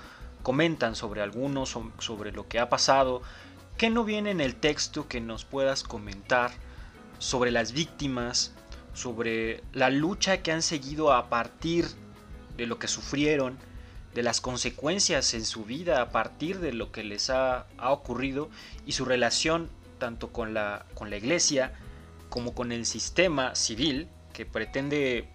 comentan 0.45 0.95
sobre 0.95 1.21
algunos, 1.21 1.77
sobre 1.99 2.31
lo 2.31 2.47
que 2.47 2.61
ha 2.61 2.69
pasado. 2.69 3.23
¿Qué 3.77 3.91
no 3.91 4.05
viene 4.05 4.31
en 4.31 4.41
el 4.41 4.55
texto 4.55 5.09
que 5.09 5.21
nos 5.21 5.45
puedas 5.45 5.83
comentar 5.83 6.53
sobre 7.19 7.51
las 7.51 7.73
víctimas, 7.73 8.53
sobre 8.95 9.63
la 9.73 9.91
lucha 9.91 10.43
que 10.43 10.53
han 10.53 10.63
seguido 10.63 11.13
a 11.13 11.29
partir 11.29 11.87
de 12.57 12.67
lo 12.67 12.79
que 12.79 12.89
sufrieron, 12.89 13.59
de 14.15 14.23
las 14.23 14.41
consecuencias 14.41 15.35
en 15.35 15.45
su 15.45 15.65
vida 15.65 16.01
a 16.01 16.11
partir 16.11 16.61
de 16.61 16.73
lo 16.73 16.91
que 16.91 17.05
les 17.05 17.29
ha, 17.29 17.67
ha 17.77 17.93
ocurrido 17.93 18.49
y 18.87 18.93
su 18.93 19.05
relación 19.05 19.69
tanto 19.99 20.33
con 20.33 20.55
la, 20.55 20.87
con 20.95 21.11
la 21.11 21.17
iglesia 21.17 21.73
como 22.31 22.55
con 22.55 22.73
el 22.73 22.87
sistema 22.87 23.55
civil 23.55 24.09
que 24.33 24.47
pretende 24.47 25.29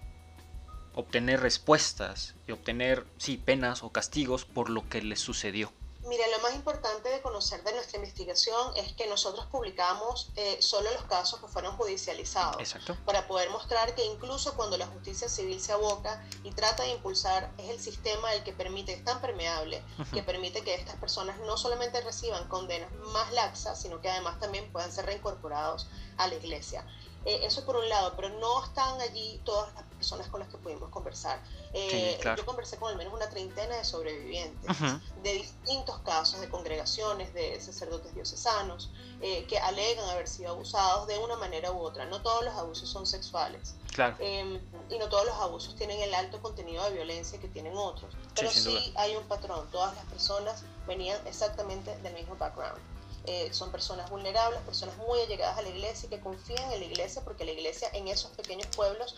obtener 0.94 1.40
respuestas 1.40 2.34
y 2.46 2.52
obtener, 2.52 3.04
sí, 3.18 3.36
penas 3.36 3.82
o 3.82 3.90
castigos 3.90 4.44
por 4.44 4.68
lo 4.68 4.88
que 4.88 5.00
les 5.02 5.20
sucedió. 5.20 5.72
Mira, 6.04 6.26
lo 6.28 6.40
más 6.40 6.54
importante 6.54 7.08
de 7.08 7.22
conocer 7.22 7.62
de 7.62 7.72
nuestra 7.72 7.96
investigación 7.98 8.76
es 8.76 8.92
que 8.94 9.06
nosotros 9.06 9.46
publicamos 9.46 10.32
eh, 10.34 10.58
solo 10.60 10.90
los 10.92 11.04
casos 11.04 11.40
que 11.40 11.46
fueron 11.46 11.76
judicializados. 11.76 12.60
Exacto. 12.60 12.96
Para 13.04 13.28
poder 13.28 13.50
mostrar 13.50 13.94
que 13.94 14.04
incluso 14.04 14.54
cuando 14.56 14.76
la 14.76 14.86
justicia 14.88 15.28
civil 15.28 15.60
se 15.60 15.72
aboca 15.72 16.24
y 16.42 16.50
trata 16.50 16.82
de 16.82 16.90
impulsar, 16.90 17.52
es 17.56 17.70
el 17.70 17.80
sistema 17.80 18.34
el 18.34 18.42
que 18.42 18.52
permite, 18.52 18.92
es 18.92 19.04
tan 19.04 19.20
permeable, 19.20 19.82
uh 19.98 20.02
-huh. 20.02 20.10
que 20.10 20.22
permite 20.22 20.62
que 20.62 20.74
estas 20.74 20.96
personas 20.96 21.38
no 21.40 21.56
solamente 21.56 22.00
reciban 22.00 22.48
condenas 22.48 22.92
más 23.12 23.32
laxas, 23.32 23.80
sino 23.80 24.00
que 24.00 24.10
además 24.10 24.40
también 24.40 24.72
puedan 24.72 24.90
ser 24.90 25.06
reincorporados 25.06 25.86
a 26.16 26.26
la 26.26 26.34
iglesia. 26.34 26.84
Eh, 27.24 27.40
eso 27.44 27.64
por 27.64 27.76
un 27.76 27.88
lado, 27.88 28.14
pero 28.16 28.28
no 28.30 28.64
están 28.64 29.00
allí 29.00 29.40
todas 29.44 29.72
las 29.74 29.84
personas 29.84 30.26
con 30.28 30.40
las 30.40 30.48
que 30.48 30.58
pudimos 30.58 30.88
conversar. 30.90 31.40
Eh, 31.72 32.14
sí, 32.16 32.20
claro. 32.20 32.38
Yo 32.38 32.46
conversé 32.46 32.76
con 32.76 32.90
al 32.90 32.96
menos 32.96 33.14
una 33.14 33.28
treintena 33.28 33.76
de 33.76 33.84
sobrevivientes 33.84 34.68
uh 34.68 34.84
-huh. 34.84 35.00
de 35.22 35.32
distintos 35.34 35.98
casos, 36.00 36.40
de 36.40 36.48
congregaciones, 36.48 37.32
de 37.32 37.60
sacerdotes 37.60 38.12
diocesanos, 38.14 38.90
eh, 39.20 39.46
que 39.46 39.58
alegan 39.58 40.08
haber 40.10 40.26
sido 40.26 40.50
abusados 40.50 41.06
de 41.06 41.18
una 41.18 41.36
manera 41.36 41.70
u 41.70 41.78
otra. 41.78 42.04
No 42.06 42.20
todos 42.22 42.44
los 42.44 42.54
abusos 42.54 42.88
son 42.88 43.06
sexuales. 43.06 43.76
Claro. 43.94 44.16
Eh, 44.18 44.60
y 44.90 44.98
no 44.98 45.08
todos 45.08 45.24
los 45.24 45.36
abusos 45.36 45.76
tienen 45.76 46.00
el 46.00 46.12
alto 46.14 46.40
contenido 46.42 46.82
de 46.84 46.90
violencia 46.90 47.38
que 47.38 47.48
tienen 47.48 47.76
otros. 47.76 48.12
Pero 48.34 48.50
sí, 48.50 48.60
sí 48.60 48.92
hay 48.96 49.14
un 49.14 49.24
patrón. 49.24 49.68
Todas 49.70 49.94
las 49.94 50.04
personas 50.06 50.64
venían 50.86 51.24
exactamente 51.26 51.96
del 51.98 52.14
mismo 52.14 52.34
background. 52.36 52.80
Eh, 53.24 53.50
son 53.52 53.70
personas 53.70 54.10
vulnerables, 54.10 54.60
personas 54.62 54.96
muy 54.96 55.20
allegadas 55.20 55.56
a 55.56 55.62
la 55.62 55.68
iglesia 55.68 56.06
y 56.06 56.10
que 56.10 56.20
confían 56.20 56.72
en 56.72 56.80
la 56.80 56.86
iglesia 56.86 57.22
porque 57.22 57.44
la 57.44 57.52
iglesia 57.52 57.88
en 57.92 58.08
esos 58.08 58.32
pequeños 58.32 58.66
pueblos 58.74 59.14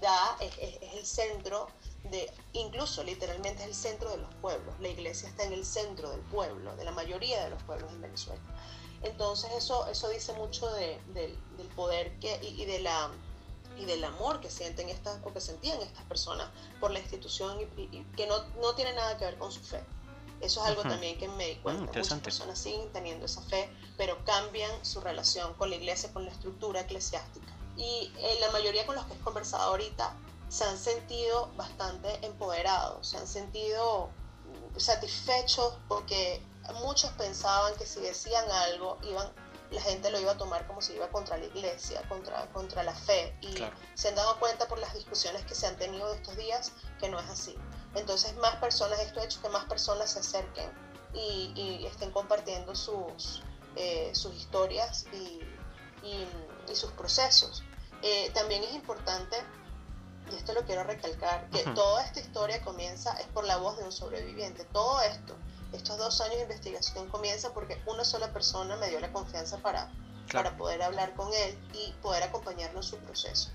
da, 0.00 0.36
es, 0.40 0.52
el 0.94 1.04
centro 1.04 1.68
de, 2.04 2.30
incluso 2.52 3.02
literalmente 3.02 3.62
es 3.62 3.68
el 3.68 3.74
centro 3.74 4.10
de 4.10 4.18
los 4.18 4.32
pueblos. 4.36 4.78
La 4.78 4.88
iglesia 4.88 5.28
está 5.28 5.42
en 5.42 5.52
el 5.52 5.64
centro 5.64 6.10
del 6.10 6.20
pueblo, 6.20 6.76
de 6.76 6.84
la 6.84 6.92
mayoría 6.92 7.42
de 7.42 7.50
los 7.50 7.60
pueblos 7.64 7.90
en 7.90 8.00
Venezuela. 8.00 8.40
Entonces 9.02 9.50
eso, 9.56 9.88
eso 9.88 10.08
dice 10.08 10.32
mucho 10.34 10.70
de, 10.70 11.00
de, 11.14 11.36
del 11.56 11.68
poder 11.74 12.16
y, 12.42 12.64
de 12.64 12.78
la 12.80 13.10
y 13.76 13.84
del 13.84 14.02
amor 14.02 14.40
que 14.40 14.50
sienten 14.50 14.88
estas 14.88 15.20
o 15.24 15.32
que 15.32 15.40
sentían 15.40 15.80
estas 15.80 16.04
personas 16.04 16.48
por 16.80 16.90
la 16.90 16.98
institución 16.98 17.58
y 17.76 18.04
que 18.16 18.26
no, 18.26 18.44
no 18.60 18.74
tiene 18.74 18.92
nada 18.92 19.16
que 19.16 19.24
ver 19.24 19.38
con 19.38 19.52
su 19.52 19.60
fe. 19.60 19.80
Eso 20.40 20.60
es 20.62 20.68
algo 20.68 20.82
uh 20.82 20.84
-huh. 20.84 20.90
también 20.90 21.18
que 21.18 21.28
me 21.28 21.46
di 21.46 21.56
cuenta. 21.56 21.82
Uh, 21.82 21.86
Muchas 21.86 22.20
personas 22.20 22.58
siguen 22.58 22.90
teniendo 22.92 23.26
esa 23.26 23.42
fe, 23.42 23.70
pero 23.96 24.24
cambian 24.24 24.70
su 24.84 25.00
relación 25.00 25.54
con 25.54 25.70
la 25.70 25.76
iglesia, 25.76 26.12
con 26.12 26.24
la 26.24 26.30
estructura 26.30 26.80
eclesiástica. 26.80 27.52
Y 27.76 28.12
eh, 28.18 28.36
la 28.40 28.50
mayoría 28.50 28.86
con 28.86 28.96
los 28.96 29.04
que 29.06 29.14
he 29.14 29.18
conversado 29.18 29.70
ahorita 29.70 30.14
se 30.48 30.64
han 30.64 30.78
sentido 30.78 31.50
bastante 31.56 32.24
empoderados, 32.26 33.08
se 33.08 33.18
han 33.18 33.26
sentido 33.26 34.10
satisfechos 34.76 35.74
porque 35.88 36.42
muchos 36.82 37.10
pensaban 37.12 37.74
que 37.76 37.86
si 37.86 38.00
decían 38.00 38.50
algo 38.50 38.98
iban 39.02 39.30
la 39.70 39.80
gente 39.82 40.10
lo 40.10 40.18
iba 40.18 40.32
a 40.32 40.36
tomar 40.36 40.66
como 40.66 40.80
si 40.80 40.94
iba 40.94 41.08
contra 41.08 41.36
la 41.36 41.44
iglesia, 41.44 42.02
contra, 42.08 42.46
contra 42.52 42.82
la 42.82 42.94
fe. 42.94 43.36
Y 43.40 43.52
claro. 43.54 43.74
se 43.94 44.08
han 44.08 44.14
dado 44.14 44.38
cuenta 44.38 44.66
por 44.66 44.78
las 44.78 44.94
discusiones 44.94 45.44
que 45.44 45.54
se 45.54 45.66
han 45.66 45.76
tenido 45.76 46.08
de 46.10 46.16
estos 46.16 46.36
días 46.36 46.72
que 46.98 47.08
no 47.08 47.18
es 47.20 47.28
así. 47.28 47.54
Entonces 47.94 48.36
más 48.36 48.56
personas, 48.56 48.98
esto 49.00 49.20
ha 49.20 49.24
hecho 49.24 49.40
que 49.40 49.48
más 49.48 49.64
personas 49.64 50.12
se 50.12 50.20
acerquen 50.20 50.70
y, 51.14 51.52
y 51.54 51.86
estén 51.86 52.10
compartiendo 52.10 52.74
sus, 52.74 53.42
eh, 53.76 54.10
sus 54.14 54.34
historias 54.34 55.06
y, 55.12 55.40
y, 56.06 56.28
y, 56.70 56.76
sus 56.76 56.92
procesos. 56.92 57.62
Eh, 58.02 58.30
también 58.34 58.62
es 58.62 58.74
importante, 58.74 59.36
y 60.30 60.36
esto 60.36 60.52
lo 60.52 60.62
quiero 60.64 60.84
recalcar, 60.84 61.48
que 61.50 61.62
uh 61.62 61.66
-huh. 61.66 61.74
toda 61.74 62.04
esta 62.04 62.20
historia 62.20 62.62
comienza 62.62 63.18
es 63.18 63.26
por 63.28 63.44
la 63.44 63.56
voz 63.56 63.76
de 63.78 63.84
un 63.84 63.92
sobreviviente. 63.92 64.64
Todo 64.64 65.00
esto, 65.00 65.34
estos 65.72 65.96
dos 65.98 66.20
años 66.20 66.36
de 66.36 66.42
investigación 66.42 67.08
comienza 67.08 67.52
porque 67.54 67.82
una 67.86 68.04
sola 68.04 68.32
persona 68.32 68.76
me 68.76 68.88
dio 68.90 69.00
la 69.00 69.12
confianza 69.12 69.58
para, 69.58 69.90
claro. 70.28 70.50
para 70.50 70.56
poder 70.58 70.82
hablar 70.82 71.14
con 71.14 71.32
él 71.32 71.58
y 71.72 71.92
poder 72.02 72.22
acompañarlo 72.22 72.78
en 72.78 72.84
su 72.84 72.96
proceso 72.98 73.50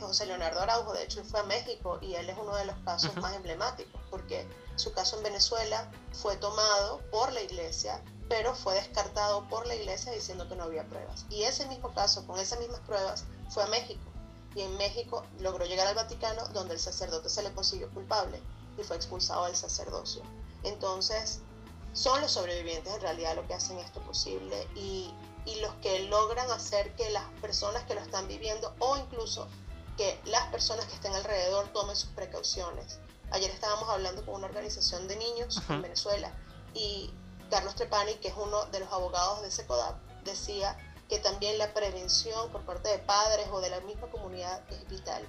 José 0.00 0.26
Leonardo 0.26 0.60
Araujo, 0.60 0.94
de 0.94 1.04
hecho 1.04 1.20
él 1.20 1.26
fue 1.26 1.40
a 1.40 1.44
México 1.44 1.98
y 2.00 2.14
él 2.14 2.28
es 2.30 2.36
uno 2.38 2.56
de 2.56 2.64
los 2.64 2.76
casos 2.84 3.10
uh 3.10 3.18
-huh. 3.18 3.22
más 3.22 3.34
emblemáticos 3.34 4.00
porque 4.10 4.46
su 4.76 4.92
caso 4.92 5.16
en 5.18 5.24
Venezuela 5.24 5.90
fue 6.12 6.36
tomado 6.36 7.00
por 7.10 7.32
la 7.32 7.42
iglesia, 7.42 8.02
pero 8.28 8.54
fue 8.54 8.74
descartado 8.74 9.46
por 9.48 9.66
la 9.66 9.74
iglesia 9.74 10.12
diciendo 10.12 10.48
que 10.48 10.56
no 10.56 10.64
había 10.64 10.88
pruebas. 10.88 11.26
Y 11.28 11.42
ese 11.42 11.66
mismo 11.66 11.92
caso, 11.92 12.26
con 12.26 12.38
esas 12.38 12.58
mismas 12.58 12.80
pruebas, 12.80 13.24
fue 13.50 13.62
a 13.62 13.66
México 13.66 14.02
y 14.54 14.62
en 14.62 14.76
México 14.78 15.22
logró 15.40 15.66
llegar 15.66 15.86
al 15.86 15.94
Vaticano 15.94 16.46
donde 16.48 16.74
el 16.74 16.80
sacerdote 16.80 17.28
se 17.28 17.42
le 17.42 17.52
consiguió 17.52 17.90
culpable 17.90 18.40
y 18.78 18.82
fue 18.82 18.96
expulsado 18.96 19.44
del 19.44 19.56
sacerdocio. 19.56 20.22
Entonces, 20.62 21.40
son 21.92 22.20
los 22.20 22.32
sobrevivientes 22.32 22.92
en 22.94 23.00
realidad 23.00 23.36
lo 23.36 23.46
que 23.46 23.54
hacen 23.54 23.78
esto 23.78 24.00
posible 24.00 24.66
y, 24.74 25.12
y 25.44 25.60
los 25.60 25.72
que 25.76 26.00
logran 26.08 26.50
hacer 26.50 26.94
que 26.96 27.08
las 27.10 27.24
personas 27.40 27.84
que 27.84 27.94
lo 27.94 28.00
están 28.00 28.26
viviendo 28.28 28.74
o 28.78 28.96
incluso 28.96 29.48
que 29.96 30.20
las 30.26 30.46
personas 30.48 30.86
que 30.86 30.94
estén 30.94 31.14
alrededor 31.14 31.68
tomen 31.72 31.96
sus 31.96 32.10
precauciones. 32.10 32.98
Ayer 33.30 33.50
estábamos 33.50 33.88
hablando 33.88 34.24
con 34.24 34.36
una 34.36 34.46
organización 34.46 35.08
de 35.08 35.16
niños 35.16 35.60
en 35.68 35.82
Venezuela 35.82 36.32
y 36.74 37.12
Carlos 37.50 37.74
Trepani, 37.74 38.14
que 38.14 38.28
es 38.28 38.34
uno 38.36 38.66
de 38.66 38.80
los 38.80 38.92
abogados 38.92 39.42
de 39.42 39.50
SECODAP, 39.50 39.96
decía 40.24 40.76
que 41.08 41.18
también 41.18 41.58
la 41.58 41.72
prevención 41.72 42.50
por 42.50 42.62
parte 42.62 42.88
de 42.88 42.98
padres 42.98 43.46
o 43.52 43.60
de 43.60 43.70
la 43.70 43.80
misma 43.80 44.08
comunidad 44.10 44.62
es 44.70 44.88
vital. 44.88 45.26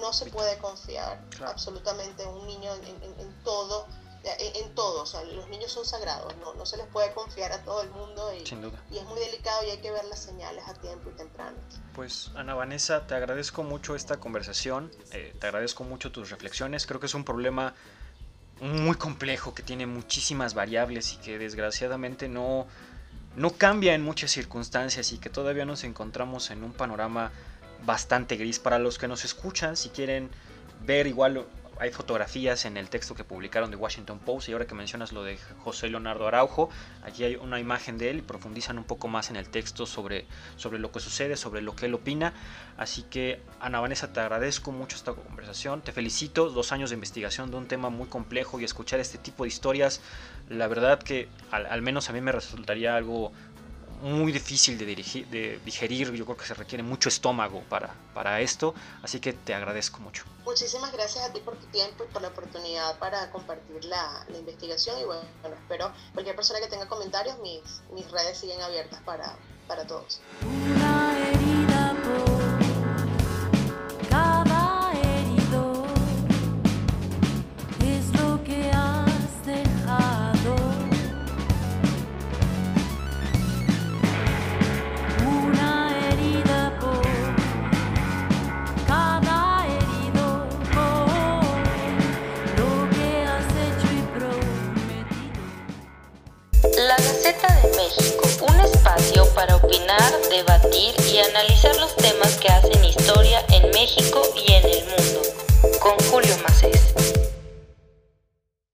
No 0.00 0.12
se 0.12 0.26
puede 0.26 0.58
confiar 0.58 1.24
claro. 1.30 1.52
absolutamente 1.52 2.22
en 2.22 2.28
un 2.28 2.46
niño 2.46 2.74
en, 2.74 3.02
en, 3.02 3.20
en, 3.20 3.42
todo 3.42 3.86
en, 4.24 4.74
todo, 4.74 5.02
o 5.02 5.06
sea, 5.06 5.22
los 5.24 5.48
niños 5.48 5.72
son 5.72 5.84
sagrados, 5.84 6.34
no, 6.38 6.54
no 6.54 6.66
se 6.66 6.76
les 6.76 6.86
puede 6.86 7.12
confiar 7.12 7.52
a 7.52 7.62
todo 7.64 7.82
el 7.82 7.90
mundo 7.90 8.32
y, 8.34 8.44
Sin 8.46 8.60
duda. 8.60 8.82
y 8.90 8.98
es 8.98 9.04
muy 9.04 9.18
delicado 9.20 9.64
y 9.66 9.70
hay 9.70 9.78
que 9.78 9.90
ver 9.90 10.04
las 10.06 10.18
señales 10.18 10.64
a 10.66 10.74
tiempo 10.74 11.10
y 11.10 11.16
temprano. 11.16 11.56
Pues 11.94 12.30
Ana 12.34 12.54
Vanessa, 12.54 13.06
te 13.06 13.14
agradezco 13.14 13.62
mucho 13.62 13.94
esta 13.94 14.18
conversación, 14.18 14.90
eh, 15.12 15.34
te 15.38 15.46
agradezco 15.46 15.84
mucho 15.84 16.12
tus 16.12 16.30
reflexiones, 16.30 16.86
creo 16.86 17.00
que 17.00 17.06
es 17.06 17.14
un 17.14 17.24
problema 17.24 17.74
muy 18.60 18.96
complejo 18.96 19.54
que 19.54 19.62
tiene 19.62 19.86
muchísimas 19.86 20.54
variables 20.54 21.12
y 21.14 21.16
que 21.18 21.38
desgraciadamente 21.38 22.28
no, 22.28 22.66
no 23.36 23.50
cambia 23.50 23.94
en 23.94 24.02
muchas 24.02 24.32
circunstancias 24.32 25.12
y 25.12 25.18
que 25.18 25.30
todavía 25.30 25.64
nos 25.64 25.84
encontramos 25.84 26.50
en 26.50 26.64
un 26.64 26.72
panorama 26.72 27.30
bastante 27.84 28.36
gris. 28.36 28.58
Para 28.58 28.78
los 28.78 28.98
que 28.98 29.06
nos 29.06 29.24
escuchan, 29.24 29.76
si 29.76 29.90
quieren 29.90 30.30
ver 30.80 31.06
igual 31.06 31.46
hay 31.80 31.90
fotografías 31.90 32.64
en 32.64 32.76
el 32.76 32.88
texto 32.88 33.14
que 33.14 33.24
publicaron 33.24 33.70
de 33.70 33.76
Washington 33.76 34.18
Post 34.18 34.48
y 34.48 34.52
ahora 34.52 34.66
que 34.66 34.74
mencionas 34.74 35.12
lo 35.12 35.22
de 35.22 35.38
José 35.62 35.88
Leonardo 35.88 36.26
Araujo, 36.26 36.70
aquí 37.02 37.24
hay 37.24 37.36
una 37.36 37.60
imagen 37.60 37.98
de 37.98 38.10
él 38.10 38.18
y 38.18 38.22
profundizan 38.22 38.78
un 38.78 38.84
poco 38.84 39.08
más 39.08 39.30
en 39.30 39.36
el 39.36 39.48
texto 39.48 39.86
sobre, 39.86 40.26
sobre 40.56 40.78
lo 40.78 40.90
que 40.92 41.00
sucede, 41.00 41.36
sobre 41.36 41.62
lo 41.62 41.74
que 41.76 41.86
él 41.86 41.94
opina. 41.94 42.32
Así 42.76 43.02
que 43.02 43.40
Ana 43.60 43.80
Vanessa, 43.80 44.12
te 44.12 44.20
agradezco 44.20 44.72
mucho 44.72 44.96
esta 44.96 45.12
conversación, 45.12 45.82
te 45.82 45.92
felicito, 45.92 46.50
dos 46.50 46.72
años 46.72 46.90
de 46.90 46.94
investigación 46.94 47.50
de 47.50 47.56
un 47.56 47.66
tema 47.66 47.90
muy 47.90 48.08
complejo 48.08 48.60
y 48.60 48.64
escuchar 48.64 49.00
este 49.00 49.18
tipo 49.18 49.44
de 49.44 49.48
historias, 49.48 50.00
la 50.48 50.66
verdad 50.66 50.98
que 50.98 51.28
al, 51.50 51.66
al 51.66 51.82
menos 51.82 52.08
a 52.08 52.12
mí 52.12 52.20
me 52.20 52.32
resultaría 52.32 52.96
algo 52.96 53.32
muy 54.02 54.32
difícil 54.32 54.78
de, 54.78 54.86
dirigir, 54.86 55.26
de 55.28 55.60
digerir, 55.64 56.12
yo 56.12 56.24
creo 56.24 56.36
que 56.36 56.46
se 56.46 56.54
requiere 56.54 56.82
mucho 56.82 57.08
estómago 57.08 57.62
para, 57.68 57.94
para 58.14 58.40
esto, 58.40 58.74
así 59.02 59.20
que 59.20 59.32
te 59.32 59.54
agradezco 59.54 60.00
mucho. 60.00 60.24
Muchísimas 60.44 60.92
gracias 60.92 61.24
a 61.24 61.32
ti 61.32 61.40
por 61.40 61.56
tu 61.56 61.66
tiempo 61.66 62.04
y 62.04 62.12
por 62.12 62.22
la 62.22 62.28
oportunidad 62.28 62.98
para 62.98 63.30
compartir 63.30 63.84
la, 63.84 64.24
la 64.28 64.38
investigación 64.38 64.98
y 65.00 65.04
bueno, 65.04 65.22
espero 65.42 65.92
cualquier 66.12 66.36
persona 66.36 66.60
que 66.60 66.68
tenga 66.68 66.88
comentarios, 66.88 67.38
mis, 67.40 67.82
mis 67.92 68.10
redes 68.10 68.38
siguen 68.38 68.60
abiertas 68.62 69.00
para, 69.02 69.36
para 69.66 69.86
todos. 69.86 70.20
Debatir 100.28 100.94
y 101.12 101.18
analizar 101.18 101.76
los 101.76 101.94
temas 101.96 102.36
que 102.36 102.48
hacen 102.48 102.84
historia 102.84 103.44
en 103.50 103.70
México 103.70 104.22
y 104.34 104.52
en 104.52 104.64
el 104.64 104.84
mundo. 104.84 105.37